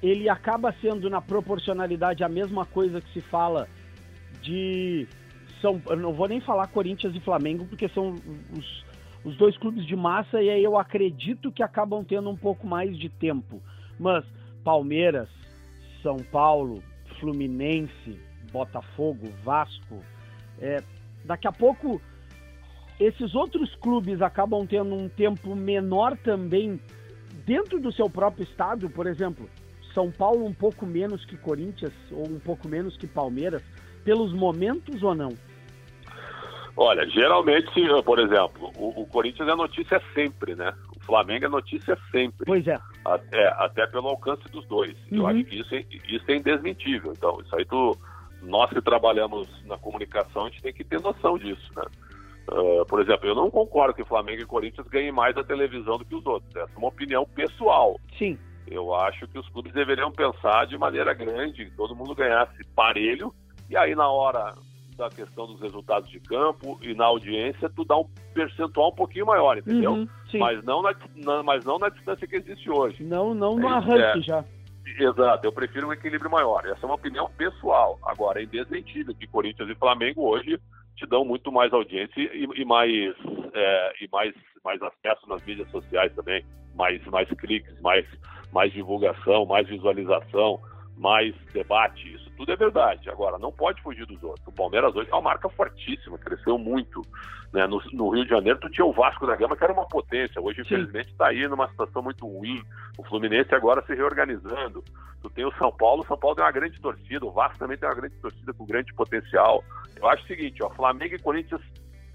ele 0.00 0.28
acaba 0.28 0.72
sendo 0.80 1.10
na 1.10 1.20
proporcionalidade 1.20 2.22
a 2.22 2.28
mesma 2.28 2.64
coisa 2.64 3.00
que 3.00 3.12
se 3.12 3.20
fala 3.20 3.68
de 4.40 5.06
são, 5.60 5.82
eu 5.88 5.96
não 5.96 6.12
vou 6.12 6.28
nem 6.28 6.40
falar 6.40 6.68
Corinthians 6.68 7.14
e 7.16 7.20
Flamengo 7.20 7.66
porque 7.66 7.88
são 7.88 8.14
os, 8.56 8.84
os 9.24 9.36
dois 9.36 9.56
clubes 9.58 9.84
de 9.84 9.96
massa 9.96 10.40
e 10.40 10.48
aí 10.48 10.62
eu 10.62 10.78
acredito 10.78 11.50
que 11.50 11.62
acabam 11.62 12.04
tendo 12.04 12.30
um 12.30 12.36
pouco 12.36 12.66
mais 12.66 12.96
de 12.96 13.08
tempo. 13.08 13.60
Mas 13.98 14.24
Palmeiras, 14.62 15.28
São 16.00 16.18
Paulo, 16.18 16.82
Fluminense, 17.18 18.20
Botafogo, 18.52 19.28
Vasco, 19.42 20.00
é, 20.60 20.82
daqui 21.24 21.48
a 21.48 21.52
pouco 21.52 22.00
esses 23.00 23.34
outros 23.34 23.74
clubes 23.76 24.20
acabam 24.20 24.66
tendo 24.66 24.94
um 24.94 25.08
tempo 25.08 25.54
menor 25.54 26.16
também 26.16 26.80
dentro 27.46 27.80
do 27.80 27.92
seu 27.92 28.10
próprio 28.10 28.42
estado, 28.44 28.90
por 28.90 29.06
exemplo, 29.06 29.48
São 29.94 30.10
Paulo 30.10 30.44
um 30.44 30.52
pouco 30.52 30.84
menos 30.84 31.24
que 31.24 31.36
Corinthians 31.36 31.94
ou 32.10 32.28
um 32.28 32.38
pouco 32.38 32.68
menos 32.68 32.96
que 32.96 33.06
Palmeiras, 33.06 33.62
pelos 34.04 34.32
momentos 34.32 35.02
ou 35.02 35.14
não? 35.14 35.32
Olha, 36.76 37.08
geralmente, 37.08 37.72
por 38.04 38.18
exemplo, 38.20 38.70
o, 38.76 39.02
o, 39.02 39.06
Corinthians 39.06 39.48
é 39.48 39.54
notícia 39.54 40.00
sempre, 40.14 40.54
né? 40.54 40.72
O 40.96 41.00
Flamengo 41.04 41.46
é 41.46 41.48
notícia 41.48 41.98
sempre. 42.12 42.46
Pois 42.46 42.66
é. 42.68 42.78
Até, 43.04 43.48
até 43.58 43.86
pelo 43.88 44.08
alcance 44.08 44.44
dos 44.50 44.64
dois. 44.66 44.96
Uhum. 45.10 45.18
Eu 45.18 45.26
acho 45.26 45.44
que 45.44 45.60
isso 45.60 45.74
é, 45.74 45.84
isso 46.08 46.24
é 46.28 46.36
indesmentível. 46.36 47.12
Então, 47.12 47.40
isso 47.40 47.56
aí 47.56 47.64
tu, 47.64 47.98
nós 48.42 48.70
que 48.70 48.80
trabalhamos 48.80 49.48
na 49.66 49.76
comunicação, 49.76 50.46
a 50.46 50.50
gente 50.50 50.62
tem 50.62 50.72
que 50.72 50.84
ter 50.84 51.00
noção 51.00 51.36
disso, 51.36 51.68
né? 51.74 51.82
Uh, 52.50 52.84
por 52.86 53.00
exemplo, 53.00 53.28
eu 53.28 53.34
não 53.34 53.50
concordo 53.50 53.94
que 53.94 54.04
Flamengo 54.04 54.42
e 54.42 54.46
Corinthians 54.46 54.86
ganhem 54.88 55.12
mais 55.12 55.36
a 55.36 55.44
televisão 55.44 55.98
do 55.98 56.04
que 56.04 56.14
os 56.14 56.24
outros. 56.24 56.54
Essa 56.56 56.72
é 56.74 56.78
uma 56.78 56.88
opinião 56.88 57.26
pessoal. 57.26 58.00
Sim. 58.18 58.38
Eu 58.66 58.94
acho 58.94 59.26
que 59.28 59.38
os 59.38 59.48
clubes 59.50 59.72
deveriam 59.72 60.10
pensar 60.10 60.66
de 60.66 60.76
maneira 60.76 61.12
grande, 61.12 61.66
que 61.66 61.76
todo 61.76 61.94
mundo 61.94 62.14
ganhasse 62.14 62.64
parelho, 62.74 63.34
e 63.68 63.76
aí 63.76 63.94
na 63.94 64.08
hora 64.08 64.54
da 64.96 65.08
questão 65.08 65.46
dos 65.46 65.60
resultados 65.60 66.10
de 66.10 66.18
campo 66.20 66.78
e 66.82 66.92
na 66.92 67.04
audiência, 67.04 67.70
tu 67.70 67.84
dá 67.84 67.96
um 67.96 68.04
percentual 68.34 68.90
um 68.90 68.94
pouquinho 68.94 69.26
maior, 69.26 69.56
entendeu? 69.56 69.92
Uhum, 69.92 70.08
mas, 70.34 70.62
não 70.64 70.82
na, 70.82 70.94
na, 71.14 71.42
mas 71.42 71.64
não 71.64 71.78
na 71.78 71.88
distância 71.88 72.26
que 72.26 72.36
existe 72.36 72.68
hoje. 72.68 73.04
Não, 73.04 73.32
não 73.32 73.56
no 73.56 73.68
é, 73.68 73.72
arranque 73.72 74.18
é, 74.18 74.22
já. 74.22 74.44
Exato, 74.98 75.46
eu 75.46 75.52
prefiro 75.52 75.88
um 75.88 75.92
equilíbrio 75.92 76.30
maior. 76.30 76.66
Essa 76.66 76.80
é 76.82 76.86
uma 76.86 76.96
opinião 76.96 77.30
pessoal. 77.36 77.98
Agora, 78.02 78.40
é 78.40 78.44
indesmentível 78.44 79.14
que 79.14 79.26
Corinthians 79.26 79.70
e 79.70 79.74
Flamengo 79.74 80.28
hoje 80.28 80.58
te 80.98 81.06
dão 81.06 81.24
muito 81.24 81.50
mais 81.52 81.72
audiência 81.72 82.20
e, 82.20 82.48
e 82.56 82.64
mais, 82.64 83.14
é, 83.54 83.92
e 84.00 84.08
mais, 84.10 84.34
mais 84.64 84.82
acesso 84.82 85.28
nas 85.28 85.42
mídias 85.44 85.70
sociais 85.70 86.12
também, 86.14 86.44
mais, 86.74 87.04
mais 87.06 87.28
cliques, 87.30 87.80
mais, 87.80 88.04
mais 88.52 88.72
divulgação, 88.72 89.46
mais 89.46 89.66
visualização, 89.68 90.60
mais 90.98 91.34
debate. 91.52 92.14
Isso 92.14 92.30
tudo 92.36 92.52
é 92.52 92.56
verdade. 92.56 93.08
Agora, 93.08 93.38
não 93.38 93.52
pode 93.52 93.80
fugir 93.82 94.04
dos 94.06 94.22
outros. 94.22 94.46
O 94.46 94.52
Palmeiras 94.52 94.94
hoje 94.94 95.08
é 95.10 95.14
uma 95.14 95.22
marca 95.22 95.48
fortíssima, 95.48 96.18
cresceu 96.18 96.58
muito. 96.58 97.02
Né? 97.52 97.66
No, 97.66 97.80
no, 97.92 98.10
Rio 98.10 98.24
de 98.24 98.30
Janeiro, 98.30 98.58
tu 98.60 98.68
tinha 98.68 98.84
o 98.84 98.92
Vasco 98.92 99.26
da 99.26 99.36
Gama, 99.36 99.56
que 99.56 99.64
era 99.64 99.72
uma 99.72 99.86
potência. 99.86 100.40
Hoje, 100.40 100.60
infelizmente, 100.60 101.10
está 101.10 101.28
aí 101.28 101.46
numa 101.48 101.68
situação 101.68 102.02
muito 102.02 102.26
ruim. 102.26 102.62
O 102.98 103.04
Fluminense 103.04 103.54
agora 103.54 103.82
se 103.86 103.94
reorganizando. 103.94 104.84
Tu 105.22 105.30
tem 105.30 105.44
o 105.44 105.52
São 105.54 105.72
Paulo, 105.72 106.02
o 106.02 106.06
São 106.06 106.18
Paulo 106.18 106.36
tem 106.36 106.44
uma 106.44 106.52
grande 106.52 106.80
torcida, 106.80 107.24
o 107.24 107.32
Vasco 107.32 107.58
também 107.58 107.76
tem 107.76 107.88
uma 107.88 107.94
grande 107.94 108.14
torcida 108.16 108.52
com 108.52 108.66
grande 108.66 108.92
potencial. 108.94 109.64
Eu 109.96 110.08
acho 110.08 110.22
o 110.24 110.26
seguinte, 110.26 110.62
ó, 110.62 110.70
Flamengo 110.70 111.14
e 111.14 111.18
Corinthians 111.18 111.62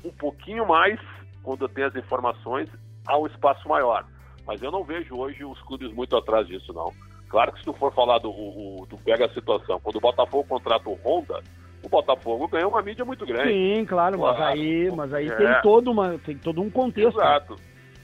um 0.06 0.12
pouquinho 0.12 0.68
mais, 0.68 1.00
quando 1.42 1.64
eu 1.64 1.70
tenho 1.70 1.88
as 1.88 1.96
informações, 1.96 2.70
há 3.06 3.18
um 3.18 3.28
espaço 3.28 3.68
maior. 3.68 4.06
Mas 4.46 4.62
eu 4.62 4.72
não 4.72 4.84
vejo 4.84 5.16
hoje 5.16 5.44
os 5.44 5.62
clubes 5.62 5.92
muito 5.94 6.16
atrás 6.16 6.48
disso, 6.48 6.74
não. 6.74 6.92
Claro 7.34 7.52
que 7.52 7.58
se 7.58 7.66
tu 7.66 7.74
for 7.74 7.92
falar 7.92 8.20
do, 8.20 8.30
o, 8.30 8.86
do 8.88 8.96
pega 9.00 9.26
a 9.26 9.34
situação, 9.34 9.80
quando 9.80 9.96
o 9.96 10.00
Botafogo 10.00 10.44
contrata 10.48 10.88
o 10.88 11.00
Honda, 11.04 11.42
o 11.82 11.90
Botafogo 11.90 12.48
ganha 12.48 12.68
uma 12.68 12.80
mídia 12.84 13.04
muito 13.04 13.26
grande. 13.26 13.52
Sim, 13.52 13.86
claro, 13.86 14.20
claro. 14.20 14.38
mas 14.38 14.48
aí, 14.50 14.92
mas 14.92 15.14
aí 15.16 15.28
é. 15.28 15.36
tem, 15.36 15.62
todo 15.64 15.90
uma, 15.90 16.16
tem 16.20 16.38
todo 16.38 16.62
um 16.62 16.70
contexto. 16.70 17.20
Exato. 17.20 17.56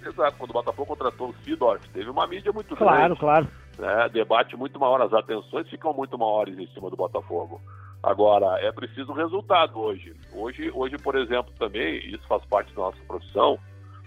Exato, 0.03 0.35
quando 0.35 0.49
o 0.49 0.53
Botafogo 0.53 0.87
contratou 0.87 1.29
o 1.29 1.35
Sidorf, 1.43 1.87
teve 1.89 2.09
uma 2.09 2.25
mídia 2.25 2.51
muito 2.51 2.75
claro, 2.75 2.97
grande. 2.97 3.19
Claro, 3.19 3.47
claro. 3.77 3.97
Né? 3.99 4.09
Debate 4.09 4.57
muito 4.57 4.79
maior, 4.79 4.99
as 4.99 5.13
atenções 5.13 5.69
ficam 5.69 5.93
muito 5.93 6.17
maiores 6.17 6.57
em 6.57 6.65
cima 6.73 6.89
do 6.89 6.95
Botafogo. 6.95 7.61
Agora, 8.01 8.59
é 8.65 8.71
preciso 8.71 9.13
resultado 9.13 9.79
hoje. 9.79 10.11
Hoje, 10.33 10.71
hoje 10.73 10.97
por 10.97 11.15
exemplo, 11.15 11.53
também, 11.59 11.99
isso 11.99 12.27
faz 12.27 12.43
parte 12.45 12.73
da 12.73 12.81
nossa 12.81 12.97
profissão, 13.07 13.59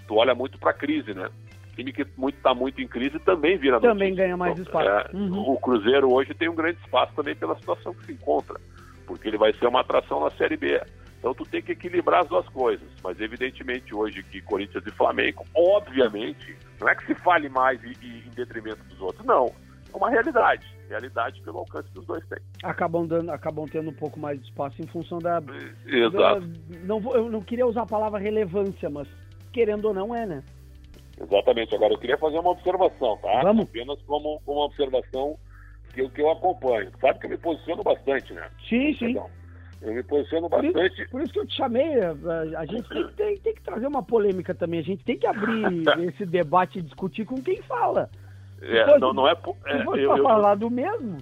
tu 0.08 0.16
olha 0.16 0.35
muito 0.35 0.58
para 0.58 0.70
a 0.70 0.74
crise, 0.74 1.14
né? 1.14 1.30
Time 1.74 1.92
que 1.92 2.02
está 2.02 2.14
muito, 2.16 2.56
muito 2.56 2.82
em 2.82 2.88
crise 2.88 3.18
também 3.20 3.56
vira 3.56 3.80
Também 3.80 4.11
notícia. 4.11 4.24
ganha 4.24 4.37
mais 4.37 4.58
espaço. 4.58 4.88
É, 4.88 5.11
uhum. 5.14 5.50
O 5.50 5.56
Cruzeiro 5.58 6.12
hoje 6.12 6.35
tem 6.35 6.48
um 6.48 6.54
grande 6.54 6.78
espaço 6.80 7.12
também 7.14 7.35
pela 7.35 7.56
situação 7.56 7.94
que 7.94 8.06
se 8.06 8.12
encontra, 8.12 8.58
porque 9.06 9.28
ele 9.28 9.38
vai 9.38 9.52
ser 9.54 9.66
uma 9.66 9.80
atração 9.80 10.20
na 10.20 10.30
Série 10.30 10.56
B. 10.56 10.80
Então 11.18 11.32
tu 11.35 11.44
tem 11.44 11.62
que 11.62 11.72
equilibrar 11.72 12.22
as 12.22 12.28
duas 12.28 12.46
coisas. 12.48 12.88
Mas 13.02 13.20
evidentemente 13.20 13.94
hoje 13.94 14.22
que 14.24 14.40
Corinthians 14.42 14.85
e 14.87 14.90
Flamengo, 14.90 15.44
obviamente, 15.54 16.56
não 16.80 16.88
é 16.88 16.94
que 16.96 17.06
se 17.06 17.14
fale 17.14 17.48
mais 17.48 17.82
e, 17.85 17.96
e, 18.02 18.24
em 18.26 18.30
detrimento 18.35 18.82
dos 18.85 19.00
outros, 19.00 19.24
não. 19.24 19.46
É 19.92 19.96
uma 19.96 20.11
realidade. 20.11 20.66
Realidade 20.88 21.40
pelo 21.42 21.58
alcance 21.58 21.88
dos 21.92 22.04
dois 22.06 22.26
tem. 22.26 22.38
Acabam, 22.64 23.06
dando, 23.06 23.30
acabam 23.30 23.66
tendo 23.66 23.90
um 23.90 23.94
pouco 23.94 24.18
mais 24.18 24.38
de 24.40 24.46
espaço 24.46 24.82
em 24.82 24.87
função 24.87 25.18
da. 25.18 25.40
Exato. 25.87 26.40
Da, 26.40 26.40
não, 26.85 27.00
eu 27.14 27.30
não 27.30 27.40
queria 27.40 27.66
usar 27.66 27.82
a 27.82 27.87
palavra 27.87 28.18
relevância, 28.18 28.90
mas 28.90 29.08
querendo 29.52 29.87
ou 29.87 29.94
não 29.94 30.14
é, 30.14 30.26
né? 30.26 30.42
Exatamente. 31.22 31.74
Agora, 31.74 31.94
eu 31.94 31.98
queria 31.98 32.18
fazer 32.18 32.38
uma 32.38 32.50
observação, 32.50 33.16
tá? 33.18 33.42
Vamos. 33.42 33.64
Apenas 33.64 34.00
como, 34.02 34.40
como 34.44 34.58
uma 34.58 34.66
observação 34.66 35.37
que, 35.94 36.08
que 36.08 36.20
eu 36.20 36.30
acompanho. 36.30 36.90
Sabe 37.00 37.18
que 37.20 37.26
eu 37.26 37.30
me 37.30 37.38
posiciono 37.38 37.82
bastante, 37.82 38.32
né? 38.32 38.48
Sim, 38.68 38.94
sim. 38.94 39.11
Então, 39.11 39.30
eu 39.80 39.94
me 39.94 40.02
posiciono 40.02 40.50
por 40.50 40.62
bastante. 40.62 41.00
Isso, 41.00 41.11
por 41.11 41.22
isso 41.22 41.32
que 41.32 41.38
eu 41.38 41.46
te 41.46 41.56
chamei. 41.56 42.00
A, 42.00 42.61
a 42.61 42.66
gente 42.66 42.88
tem, 42.88 43.08
tem, 43.08 43.37
tem, 43.38 43.54
que 43.54 43.62
trazer 43.62 43.87
uma 43.87 44.02
polêmica 44.02 44.54
também. 44.54 44.80
A 44.80 44.85
gente 44.85 45.04
tem 45.04 45.16
que 45.16 45.26
abrir 45.26 45.85
esse 46.08 46.26
debate 46.26 46.80
e 46.80 46.82
discutir 46.82 47.24
com 47.24 47.40
quem 47.40 47.62
fala. 47.62 48.11
É, 48.61 48.82
então, 48.82 48.98
não, 48.98 49.12
não 49.12 49.28
é. 49.28 49.32
é 49.66 49.82
eu, 49.82 49.96
eu, 49.96 50.22
falar 50.22 50.54
do 50.56 50.70
mesmo. 50.70 51.18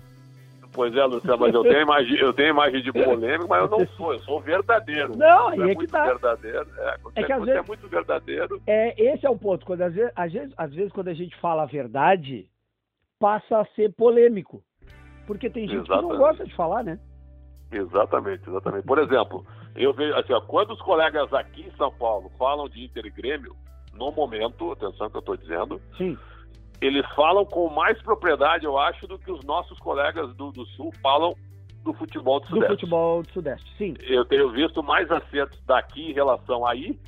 Pois 0.73 0.95
é, 0.95 1.05
Luciano, 1.05 1.39
mas 1.39 1.53
eu 1.53 1.63
tenho 1.63 1.83
imagem, 1.83 2.17
eu 2.19 2.33
tenho 2.33 2.51
imagem 2.51 2.83
de 2.83 2.93
polêmico, 2.93 3.49
mas 3.49 3.63
eu 3.63 3.79
não 3.79 3.87
sou, 3.89 4.13
eu 4.13 4.19
sou 4.21 4.41
verdadeiro. 4.41 5.17
Não, 5.17 5.49
aí 5.49 5.61
é, 5.61 5.73
é 5.73 5.75
que 5.75 5.87
tá. 5.87 6.05
verdadeiro. 6.05 6.67
É, 6.79 6.97
é 7.17 7.25
que 7.25 7.33
às 7.33 7.43
é 7.43 7.45
vezes, 7.45 7.65
é 7.65 7.67
muito 7.67 7.89
verdadeiro. 7.89 8.63
É, 8.67 9.03
esse 9.03 9.27
é 9.27 9.31
o 9.31 9.37
ponto. 9.37 9.67
Quando, 9.67 9.83
às, 9.83 9.93
vezes, 9.93 10.13
às, 10.15 10.33
vezes, 10.33 10.55
às 10.57 10.73
vezes, 10.73 10.93
quando 10.93 11.09
a 11.09 11.15
gente 11.15 11.37
fala 11.41 11.65
a 11.65 11.67
verdade, 11.67 12.49
passa 13.19 13.59
a 13.59 13.65
ser 13.75 13.93
polêmico. 13.95 14.63
Porque 15.27 15.51
tem 15.51 15.67
gente 15.67 15.85
exatamente. 15.85 16.07
que 16.07 16.13
não 16.13 16.19
gosta 16.19 16.45
de 16.45 16.55
falar, 16.55 16.85
né? 16.85 16.99
Exatamente, 17.73 18.49
exatamente. 18.49 18.87
Por 18.87 18.99
exemplo, 18.99 19.45
eu 19.77 19.93
vejo 19.93 20.15
assim, 20.15 20.33
ó, 20.33 20.41
quando 20.41 20.73
os 20.73 20.83
colegas 20.83 21.33
aqui 21.33 21.63
em 21.63 21.77
São 21.77 21.93
Paulo 21.93 22.31
falam 22.39 22.69
de 22.69 22.85
Inter 22.85 23.07
e 23.07 23.11
Grêmio, 23.11 23.57
no 23.93 24.13
momento, 24.13 24.73
atenção 24.73 25.11
que 25.11 25.17
eu 25.17 25.21
estou 25.21 25.37
dizendo, 25.37 25.81
Sim 25.97 26.17
eles 26.81 27.07
falam 27.15 27.45
com 27.45 27.69
mais 27.69 28.01
propriedade, 28.03 28.65
eu 28.65 28.79
acho, 28.79 29.07
do 29.07 29.19
que 29.19 29.31
os 29.31 29.45
nossos 29.45 29.79
colegas 29.79 30.35
do, 30.35 30.51
do 30.51 30.65
Sul 30.67 30.93
falam 31.03 31.35
do 31.83 31.93
futebol 31.95 32.41
do 32.41 32.47
Sudeste. 32.47 32.69
Do 32.69 32.81
futebol 32.81 33.23
do 33.23 33.33
Sudeste, 33.33 33.75
sim. 33.77 33.95
Eu 34.03 34.25
tenho 34.25 34.51
visto 34.51 34.83
mais 34.83 35.11
acertos 35.11 35.59
daqui 35.67 36.11
em 36.11 36.13
relação 36.13 36.67
aí 36.67 36.99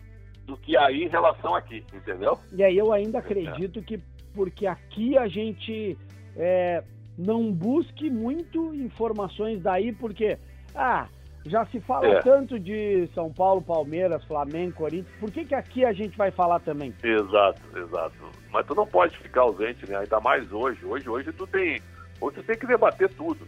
do 0.44 0.56
que 0.56 0.76
aí 0.76 1.04
em 1.04 1.08
relação 1.08 1.54
aqui, 1.54 1.84
entendeu? 1.92 2.38
E 2.52 2.62
aí 2.62 2.76
eu 2.76 2.92
ainda 2.92 3.18
acredito 3.18 3.78
é. 3.78 3.82
que 3.82 4.00
porque 4.34 4.66
aqui 4.66 5.16
a 5.16 5.28
gente 5.28 5.96
é, 6.36 6.82
não 7.18 7.52
busque 7.52 8.10
muito 8.10 8.74
informações 8.74 9.62
daí, 9.62 9.92
porque 9.92 10.38
ah, 10.74 11.06
já 11.44 11.64
se 11.66 11.80
fala 11.80 12.06
é. 12.06 12.20
tanto 12.20 12.58
de 12.58 13.08
São 13.14 13.32
Paulo, 13.32 13.62
Palmeiras, 13.62 14.24
Flamengo, 14.24 14.74
Corinthians, 14.74 15.16
por 15.18 15.30
que, 15.30 15.44
que 15.44 15.54
aqui 15.54 15.84
a 15.84 15.92
gente 15.92 16.16
vai 16.16 16.30
falar 16.30 16.60
também? 16.60 16.94
Exato, 17.02 17.60
exato. 17.76 18.14
Mas 18.50 18.66
tu 18.66 18.74
não 18.74 18.86
pode 18.86 19.16
ficar 19.18 19.42
ausente, 19.42 19.88
né? 19.88 19.98
Ainda 19.98 20.20
mais 20.20 20.52
hoje. 20.52 20.84
Hoje, 20.84 21.08
hoje 21.08 21.32
tu 21.32 21.46
tem, 21.46 21.80
hoje 22.20 22.36
tu 22.36 22.42
tem 22.42 22.58
que 22.58 22.66
debater 22.66 23.08
tudo. 23.14 23.46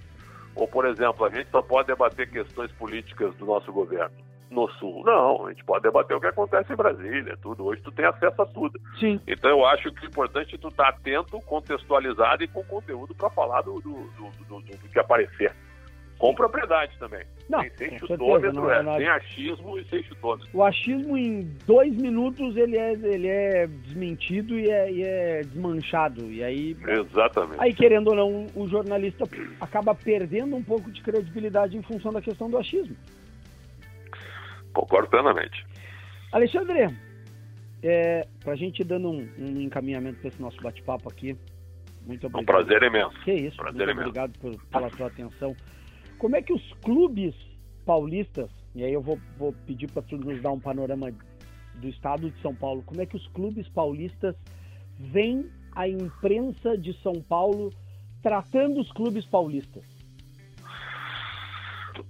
Ou, 0.55 0.67
por 0.69 0.87
exemplo, 0.87 1.25
a 1.27 1.31
gente 1.31 1.51
só 1.51 1.61
pode 1.63 1.89
debater 1.89 2.31
questões 2.31 2.71
políticas 2.73 3.35
do 3.37 3.45
nosso 3.45 3.73
governo 3.73 4.15
no 4.51 4.69
Sul. 4.73 5.03
Não, 5.05 5.47
a 5.47 5.51
gente 5.51 5.65
pode 5.65 5.83
debater 5.83 6.17
o 6.17 6.21
que 6.21 6.27
acontece 6.27 6.73
em 6.73 6.77
Brasília, 6.77 7.37
tudo. 7.43 7.65
Hoje 7.65 7.83
tu 7.83 7.91
tem 7.91 8.05
acesso 8.05 8.41
a 8.41 8.47
tudo. 8.47 8.81
Sim. 8.99 9.21
Então 9.27 9.51
eu 9.51 9.67
acho 9.67 9.93
que 9.93 10.07
o 10.07 10.09
importante 10.09 10.55
é 10.55 10.59
tu 10.59 10.69
estar 10.69 10.85
tá 10.85 10.89
atento, 10.91 11.41
contextualizado 11.41 12.45
e 12.45 12.49
com 12.49 12.63
conteúdo 12.65 13.15
para 13.15 13.29
falar 13.31 13.63
do 13.63 13.81
do, 13.81 13.91
do, 13.91 14.45
do, 14.47 14.61
do, 14.61 14.89
que 14.89 14.99
aparecer 14.99 15.53
Com 16.25 16.35
propriedade 16.35 16.97
também. 16.99 17.23
Não, 17.51 17.61
sem 17.77 17.91
com 17.91 17.99
chutômetro, 17.99 18.41
certeza, 18.41 18.53
não, 18.55 18.71
é, 18.73 18.83
não- 18.83 18.97
sem 18.97 19.07
achismo 19.09 19.79
e 19.79 19.85
sem 19.85 20.03
chutômetro. 20.05 20.49
O 20.55 20.63
achismo 20.65 21.19
em 21.19 21.43
dois 21.67 21.95
minutos 21.95 22.57
ele 22.57 22.79
é, 22.79 22.93
ele 22.93 23.27
é 23.27 23.67
desmentido 23.67 24.59
e 24.59 24.71
é, 24.71 24.91
e 24.91 25.03
é 25.03 25.41
desmanchado. 25.43 26.31
E 26.33 26.43
aí, 26.43 26.75
Exatamente. 26.89 27.61
aí, 27.61 27.75
querendo 27.75 28.09
ou 28.09 28.15
não, 28.15 28.47
o 28.55 28.67
jornalista 28.67 29.25
acaba 29.61 29.95
perdendo 29.95 30.57
um 30.57 30.63
pouco 30.63 30.91
de 30.91 31.03
credibilidade 31.03 31.77
em 31.77 31.83
função 31.83 32.11
da 32.11 32.23
questão 32.23 32.49
do 32.49 32.57
achismo. 32.57 32.97
Concordo 34.73 35.09
plenamente. 35.11 35.63
Alexandre, 36.33 36.89
é, 37.83 38.27
pra 38.43 38.57
gente 38.57 38.81
ir 38.81 38.85
dando 38.87 39.11
um, 39.11 39.29
um 39.39 39.61
encaminhamento 39.61 40.21
para 40.21 40.29
esse 40.29 40.41
nosso 40.41 40.61
bate-papo 40.63 41.09
aqui, 41.09 41.37
muito 42.07 42.27
É 42.27 42.29
um 42.29 42.33
obrigado. 42.41 42.67
prazer 42.67 42.83
imenso. 42.83 43.21
Que 43.25 43.33
isso, 43.33 43.57
Prazer 43.59 43.87
muito 43.87 43.91
é 43.91 43.95
meu. 43.95 44.03
obrigado 44.09 44.33
por, 44.39 44.57
pela 44.69 44.89
sua 44.97 45.07
atenção. 45.09 45.55
Como 46.19 46.37
é 46.37 46.43
que 46.43 46.53
os 46.53 46.73
clubes 46.83 47.35
paulistas, 47.85 48.51
e 48.75 48.83
aí 48.85 48.93
eu 48.93 49.03
vou, 49.03 49.19
vou 49.37 49.53
pedir 49.67 49.91
para 49.91 50.03
tu 50.03 50.17
nos 50.17 50.41
dar 50.41 50.53
um 50.53 50.61
panorama 50.61 51.13
do 51.77 51.89
estado 51.89 52.31
de 52.31 52.41
São 52.41 52.55
Paulo, 52.55 52.83
como 52.85 53.01
é 53.01 53.07
que 53.07 53.17
os 53.17 53.27
clubes 53.29 53.69
paulistas 53.69 54.35
veem 54.99 55.51
a 55.73 55.89
imprensa 55.89 56.79
de 56.79 56.93
São 57.03 57.15
Paulo 57.15 57.73
tratando 58.23 58.81
os 58.81 58.91
clubes 58.93 59.27
paulistas? 59.27 59.85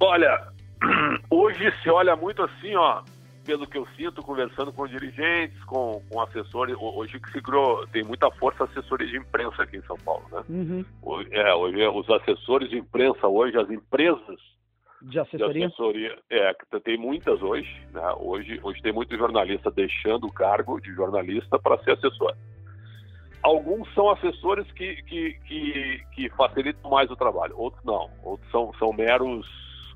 Olha, 0.00 0.48
hoje 1.30 1.72
se 1.82 1.90
olha 1.90 2.14
muito 2.14 2.42
assim, 2.42 2.74
ó, 2.74 3.02
pelo 3.44 3.66
que 3.66 3.76
eu 3.78 3.86
sinto, 3.96 4.22
conversando 4.22 4.72
com 4.72 4.86
dirigentes, 4.86 5.62
com, 5.64 6.02
com 6.08 6.20
assessores, 6.20 6.74
ho- 6.76 6.96
hoje 6.98 7.20
que 7.20 7.30
se 7.30 7.40
criou, 7.42 7.86
tem 7.88 8.02
muita 8.02 8.30
força 8.32 8.64
assessoria 8.64 9.06
de 9.06 9.16
imprensa 9.18 9.62
aqui 9.62 9.76
em 9.76 9.82
São 9.82 9.96
Paulo, 9.98 10.24
né? 10.32 10.42
Uhum. 10.48 10.84
Hoje, 11.02 11.28
é, 11.32 11.54
hoje 11.54 11.86
os 11.88 12.08
assessores 12.10 12.70
de 12.70 12.78
imprensa 12.78 13.26
hoje, 13.28 13.56
as 13.58 13.70
empresas 13.70 14.38
De 15.02 15.10
de 15.10 15.18
assessoria? 15.18 15.66
assessoria, 15.66 16.18
é, 16.30 16.52
tem 16.82 16.96
muitas 16.96 17.42
hoje, 17.42 17.70
né? 17.92 18.14
Hoje, 18.18 18.58
hoje 18.62 18.80
tem 18.82 18.92
muito 18.92 19.16
jornalista 19.16 19.70
deixando 19.70 20.26
o 20.26 20.32
cargo 20.32 20.80
de 20.80 20.92
jornalista 20.94 21.58
para 21.58 21.78
ser 21.84 21.92
assessor. 21.92 22.34
Alguns 23.42 23.92
são 23.92 24.08
assessores 24.08 24.66
que, 24.72 25.02
que, 25.02 25.34
que, 25.46 26.02
que 26.14 26.30
facilitam 26.30 26.90
mais 26.90 27.10
o 27.10 27.16
trabalho, 27.16 27.54
outros 27.58 27.84
não. 27.84 28.10
Outros 28.22 28.50
são, 28.50 28.72
são 28.78 28.90
meros, 28.90 29.46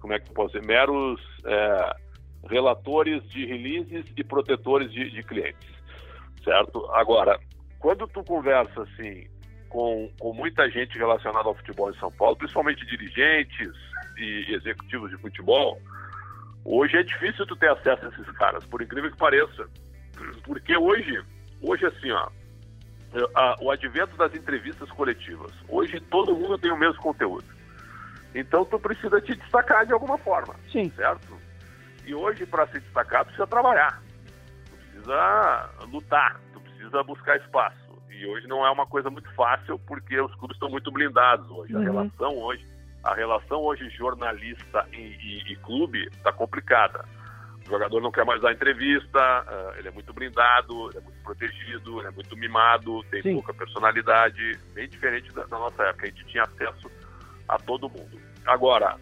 como 0.02 0.12
é 0.12 0.20
que 0.20 0.28
eu 0.28 0.34
posso 0.34 0.52
dizer, 0.52 0.66
meros 0.66 1.18
é, 1.46 1.96
relatores 2.46 3.22
de 3.30 3.44
releases 3.46 4.04
e 4.16 4.24
protetores 4.24 4.90
de, 4.92 5.10
de 5.10 5.22
clientes, 5.22 5.68
certo? 6.44 6.86
Agora, 6.92 7.38
quando 7.78 8.06
tu 8.06 8.22
conversa 8.24 8.82
assim 8.82 9.26
com, 9.68 10.10
com 10.18 10.32
muita 10.32 10.68
gente 10.70 10.96
relacionada 10.96 11.48
ao 11.48 11.54
futebol 11.54 11.90
em 11.90 11.98
São 11.98 12.10
Paulo, 12.12 12.36
principalmente 12.36 12.86
dirigentes 12.86 13.72
e 14.16 14.54
executivos 14.54 15.10
de 15.10 15.16
futebol, 15.18 15.80
hoje 16.64 16.96
é 16.96 17.02
difícil 17.02 17.46
tu 17.46 17.56
ter 17.56 17.70
acesso 17.70 18.06
a 18.06 18.08
esses 18.08 18.30
caras, 18.36 18.64
por 18.66 18.80
incrível 18.82 19.10
que 19.10 19.16
pareça. 19.16 19.68
Porque 20.44 20.76
hoje, 20.76 21.22
hoje 21.62 21.86
assim, 21.86 22.10
ó, 22.10 22.28
a- 23.34 23.56
o 23.60 23.70
advento 23.70 24.16
das 24.16 24.34
entrevistas 24.34 24.90
coletivas. 24.90 25.52
Hoje 25.68 26.00
todo 26.00 26.34
mundo 26.36 26.58
tem 26.58 26.70
o 26.70 26.76
mesmo 26.78 27.00
conteúdo. 27.02 27.46
Então 28.34 28.64
tu 28.64 28.78
precisa 28.78 29.20
te 29.20 29.34
destacar 29.34 29.86
de 29.86 29.92
alguma 29.92 30.18
forma, 30.18 30.54
Sim. 30.70 30.90
certo? 30.96 31.38
E 32.08 32.14
hoje, 32.14 32.46
para 32.46 32.66
se 32.68 32.80
destacar, 32.80 33.22
precisa 33.26 33.46
trabalhar. 33.46 34.02
Tu 34.70 34.76
precisa 34.76 35.70
lutar, 35.92 36.40
tu 36.54 36.60
precisa 36.62 37.02
buscar 37.02 37.36
espaço. 37.36 37.76
E 38.10 38.24
hoje 38.26 38.46
não 38.46 38.64
é 38.66 38.70
uma 38.70 38.86
coisa 38.86 39.10
muito 39.10 39.30
fácil 39.34 39.78
porque 39.80 40.18
os 40.18 40.34
clubes 40.36 40.56
estão 40.56 40.70
muito 40.70 40.90
blindados 40.90 41.48
hoje. 41.50 41.74
A 41.74 41.78
Uhum. 41.78 41.84
relação 41.84 42.34
hoje, 42.38 42.66
a 43.04 43.14
relação 43.14 43.60
hoje 43.60 43.90
jornalista 43.90 44.88
e, 44.90 44.96
e- 44.96 45.52
e 45.52 45.56
clube 45.56 46.08
está 46.10 46.32
complicada. 46.32 47.04
O 47.66 47.68
jogador 47.68 48.00
não 48.00 48.10
quer 48.10 48.24
mais 48.24 48.40
dar 48.40 48.52
entrevista, 48.52 49.18
ah, 49.20 49.74
ele 49.76 49.88
é 49.88 49.90
muito 49.90 50.10
blindado, 50.14 50.88
ele 50.88 50.96
é 50.96 51.00
muito 51.02 51.22
protegido, 51.22 51.98
ele 51.98 52.08
é 52.08 52.10
muito 52.10 52.34
mimado, 52.38 53.02
tem 53.10 53.20
Sim. 53.20 53.34
pouca 53.34 53.52
personalidade, 53.52 54.58
bem 54.72 54.88
diferente 54.88 55.30
da, 55.34 55.42
da 55.44 55.58
nossa 55.58 55.82
época. 55.82 56.06
A 56.06 56.08
gente 56.08 56.24
tinha 56.24 56.44
acesso 56.44 56.90
a 57.46 57.58
todo 57.58 57.90
mundo. 57.90 58.18
Agora, 58.46 58.96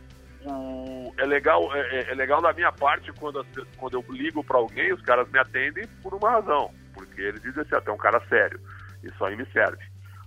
o- 0.49 1.13
é 1.19 1.27
legal 1.27 1.75
é, 1.75 1.81
é- 1.97 2.11
é 2.13 2.15
legal 2.15 2.41
da 2.43 2.53
minha 2.53 2.73
parte 2.73 3.13
quando, 3.13 3.41
as 3.41 3.47
quando 3.77 3.95
eu 3.95 4.05
ligo 4.15 4.43
para 4.45 4.59
alguém, 4.59 4.93
os 4.93 5.03
caras 5.03 5.29
me 5.31 5.39
atendem 5.39 5.87
por 6.03 6.15
uma 6.15 6.31
razão, 6.31 6.71
porque 6.95 7.21
eles 7.21 7.43
dizem 7.43 7.63
assim, 7.63 7.75
até 7.75 7.91
um 7.93 7.97
cara 7.97 8.21
sério, 8.29 8.59
isso 9.03 9.25
aí 9.25 9.37
me 9.37 9.47
serve. 9.53 9.83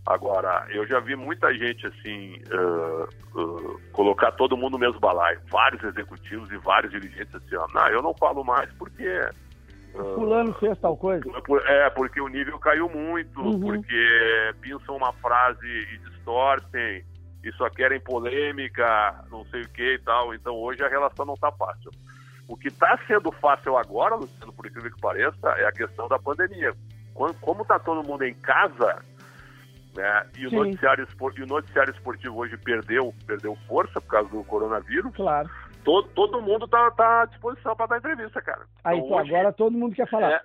Agora, 0.05 0.65
eu 0.69 0.88
já 0.88 0.99
vi 0.99 1.15
muita 1.15 1.53
gente 1.53 1.86
assim 1.86 2.41
ah, 2.51 3.08
ah, 3.36 3.77
colocar 3.91 4.32
todo 4.34 4.58
mundo 4.58 4.73
no 4.73 4.79
mesmo 4.79 4.99
balaio, 4.99 5.39
vários 5.51 5.84
executivos 5.84 6.49
e 6.51 6.58
vários 6.58 6.91
dirigentes 6.91 7.34
assim, 7.36 7.55
ó, 7.55 7.67
não, 7.73 7.88
eu 7.89 8.01
não 8.01 8.13
falo 8.15 8.43
mais 8.43 8.69
porque 8.77 9.08
ah, 9.95 10.03
Fulano 10.15 10.53
fez 10.53 10.77
tal 10.79 10.95
coisa. 10.97 11.23
É, 11.65 11.89
porque 11.91 12.21
o 12.21 12.27
nível 12.27 12.58
caiu 12.60 12.88
muito, 12.89 13.39
Uhum. 13.41 13.60
porque 13.60 14.53
pensam 14.62 14.95
uma 14.95 15.12
frase 15.13 15.65
e 15.67 15.97
distorcem, 16.10 17.03
e 17.43 17.52
só 17.54 17.69
querem 17.69 17.99
polêmica, 17.99 19.23
não 19.30 19.45
sei 19.45 19.62
o 19.62 19.69
que 19.69 19.93
e 19.95 19.99
tal. 19.99 20.34
Então 20.34 20.56
hoje 20.56 20.84
a 20.84 20.88
relação 20.89 21.25
não 21.25 21.34
está 21.36 21.52
fácil. 21.52 21.91
O 22.47 22.58
que 22.58 22.67
está 22.69 22.97
sendo 23.08 23.32
fácil 23.34 23.78
agora, 23.78 24.15
Luciano, 24.15 24.52
por 24.54 24.65
incrível 24.65 24.91
que 24.91 24.99
pareça, 25.02 25.49
é 25.58 25.65
a 25.65 25.71
questão 25.71 26.08
da 26.08 26.17
pandemia. 26.17 26.73
Como 27.13 27.62
está 27.62 27.78
todo 27.78 28.08
mundo 28.08 28.23
em 28.23 28.34
casa, 28.34 29.04
né, 29.95 30.25
e, 30.38 30.47
o 30.47 30.52
noticiário, 30.52 31.08
e 31.38 31.43
o 31.43 31.47
noticiário 31.47 31.93
esportivo 31.93 32.38
hoje 32.38 32.58
perdeu, 32.58 33.13
perdeu 33.28 33.56
força 33.67 33.99
por 34.02 34.08
causa 34.08 34.30
do 34.30 34.43
coronavírus, 34.45 35.13
Claro. 35.15 35.49
todo, 35.84 36.08
todo 36.10 36.41
mundo 36.41 36.65
está 36.65 36.89
tá 36.91 37.21
à 37.23 37.25
disposição 37.25 37.75
para 37.75 37.88
dar 37.88 37.97
entrevista, 37.97 38.41
cara. 38.41 38.65
Aí 38.84 38.97
Então, 38.99 39.17
hoje- 39.17 39.30
agora 39.36 39.52
todo 39.54 39.78
mundo 39.78 39.95
quer 39.95 40.08
falar. 40.10 40.32
é, 40.32 40.41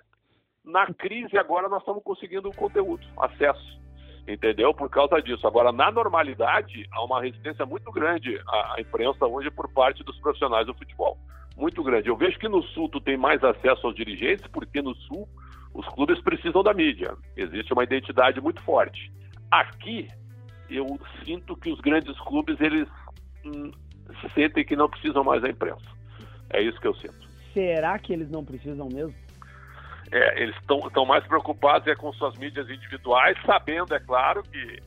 na 0.63 0.85
crise 0.93 1.37
agora 1.37 1.69
nós 1.69 1.79
estamos 1.79 2.03
conseguindo 2.03 2.51
conteúdo, 2.51 3.05
acesso, 3.19 3.79
entendeu? 4.27 4.73
Por 4.73 4.89
causa 4.89 5.21
disso. 5.21 5.45
Agora, 5.47 5.71
na 5.71 5.91
normalidade, 5.91 6.87
há 6.91 7.03
uma 7.03 7.21
resistência 7.21 7.65
muito 7.65 7.91
grande 7.91 8.39
à, 8.47 8.75
imprensa 8.79 9.25
hoje 9.25 9.51
por 9.51 9.69
parte 9.71 10.03
dos 10.03 10.17
profissionais 10.19 10.65
do 10.65 10.73
futebol. 10.73 11.17
Muito 11.57 11.83
grande. 11.83 12.09
Eu 12.09 12.17
vejo 12.17 12.37
que 12.37 12.49
no 12.49 12.61
Sul 12.63 12.89
tu 12.89 12.99
tem 12.99 13.17
mais 13.17 13.43
acesso 13.43 13.87
aos 13.87 13.95
dirigentes, 13.95 14.45
porque 14.47 14.81
no 14.81 14.95
Sul 14.95 15.27
os 15.73 15.87
clubes 15.89 16.21
precisam 16.21 16.63
da 16.63 16.73
mídia. 16.73 17.15
Existe 17.35 17.73
uma 17.73 17.83
identidade 17.83 18.41
muito 18.41 18.61
forte. 18.63 19.11
Aqui, 19.51 20.07
eu 20.69 20.99
sinto 21.23 21.55
que 21.55 21.71
os 21.71 21.79
grandes 21.79 22.17
clubes, 22.21 22.59
eles 22.59 22.87
hum, 23.45 23.71
sentem 24.33 24.65
que 24.65 24.75
não 24.75 24.89
precisam 24.89 25.23
mais 25.23 25.41
da 25.41 25.49
imprensa. 25.49 25.85
É 26.49 26.61
isso 26.61 26.79
que 26.79 26.87
eu 26.87 26.95
sinto. 26.95 27.25
Será 27.53 27.97
que 27.99 28.11
eles 28.11 28.29
não 28.29 28.43
precisam 28.43 28.89
mesmo? 28.89 29.24
É, 30.11 30.41
eles 30.41 30.55
estão 30.55 31.05
mais 31.05 31.25
preocupados 31.25 31.87
é 31.87 31.95
com 31.95 32.13
suas 32.13 32.37
mídias 32.37 32.69
individuais, 32.69 33.37
sabendo, 33.45 33.93
é 33.93 33.99
claro, 33.99 34.43
que 34.43 34.79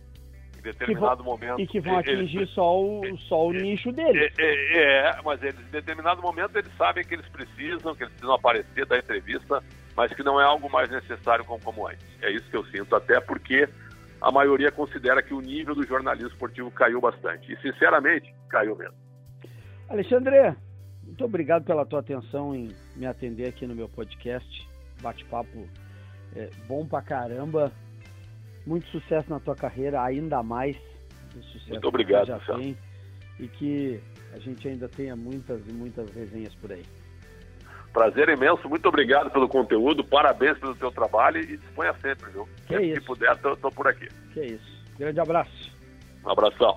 em 0.58 0.62
determinado 0.62 1.22
momento. 1.24 1.60
E 1.60 1.66
que 1.66 1.80
vão 1.80 2.00
eles- 2.00 2.08
atingir 2.08 2.46
só 2.48 2.80
o, 2.80 3.16
só 3.28 3.46
o 3.46 3.52
nicho 3.52 3.92
deles. 3.92 4.32
É, 4.38 4.42
é, 4.42 4.78
é, 5.08 5.22
mas 5.24 5.42
eles, 5.42 5.60
em 5.60 5.70
determinado 5.70 6.20
momento 6.22 6.56
eles 6.56 6.70
sabem 6.76 7.04
que 7.04 7.14
eles 7.14 7.28
precisam, 7.28 7.94
que 7.94 8.02
eles 8.04 8.12
precisam 8.12 8.34
aparecer, 8.34 8.86
dar 8.86 8.98
entrevista, 8.98 9.62
mas 9.96 10.12
que 10.12 10.22
não 10.22 10.40
é 10.40 10.44
algo 10.44 10.70
mais 10.70 10.88
necessário 10.90 11.44
como, 11.44 11.60
como 11.62 11.86
antes. 11.88 12.06
É 12.22 12.30
isso 12.30 12.48
que 12.50 12.56
eu 12.56 12.64
sinto, 12.66 12.94
até 12.94 13.20
porque 13.20 13.68
a 14.20 14.32
maioria 14.32 14.70
considera 14.70 15.22
que 15.22 15.34
o 15.34 15.40
nível 15.40 15.74
do 15.74 15.86
jornalismo 15.86 16.28
esportivo 16.28 16.70
caiu 16.70 17.00
bastante. 17.00 17.52
E, 17.52 17.56
sinceramente, 17.60 18.32
caiu 18.48 18.76
mesmo. 18.76 18.94
Alexandre, 19.88 20.54
muito 21.04 21.24
obrigado 21.24 21.64
pela 21.64 21.86
tua 21.86 22.00
atenção 22.00 22.54
em 22.54 22.74
me 22.94 23.06
atender 23.06 23.48
aqui 23.48 23.66
no 23.66 23.74
meu 23.74 23.88
podcast. 23.88 24.67
Bate-papo 25.02 25.68
é, 26.36 26.50
bom 26.66 26.86
pra 26.86 27.02
caramba. 27.02 27.72
Muito 28.66 28.86
sucesso 28.88 29.30
na 29.30 29.40
tua 29.40 29.54
carreira, 29.54 30.02
ainda 30.02 30.42
mais 30.42 30.76
do 31.34 31.42
sucesso 31.42 31.70
Muito 31.70 31.88
obrigado, 31.88 32.22
que 32.22 32.28
já 32.28 32.36
Marcelo. 32.36 32.58
tem. 32.60 32.78
E 33.40 33.48
que 33.48 34.00
a 34.32 34.38
gente 34.38 34.68
ainda 34.68 34.88
tenha 34.88 35.14
muitas 35.16 35.66
e 35.66 35.72
muitas 35.72 36.10
resenhas 36.12 36.54
por 36.56 36.72
aí. 36.72 36.84
Prazer 37.92 38.28
imenso, 38.28 38.68
muito 38.68 38.86
obrigado 38.86 39.30
pelo 39.30 39.48
conteúdo, 39.48 40.04
parabéns 40.04 40.58
pelo 40.58 40.74
teu 40.74 40.90
trabalho 40.90 41.40
e 41.40 41.56
disponha 41.56 41.94
sempre, 41.94 42.30
viu? 42.30 42.46
Que 42.66 42.74
sempre 42.74 42.86
isso. 42.90 43.00
que 43.00 43.06
puder, 43.06 43.36
tô, 43.38 43.56
tô 43.56 43.70
por 43.70 43.88
aqui. 43.88 44.08
Que 44.34 44.40
é 44.40 44.46
isso. 44.46 44.84
Grande 44.98 45.20
abraço. 45.20 45.72
Um 46.24 46.30
abração. 46.30 46.76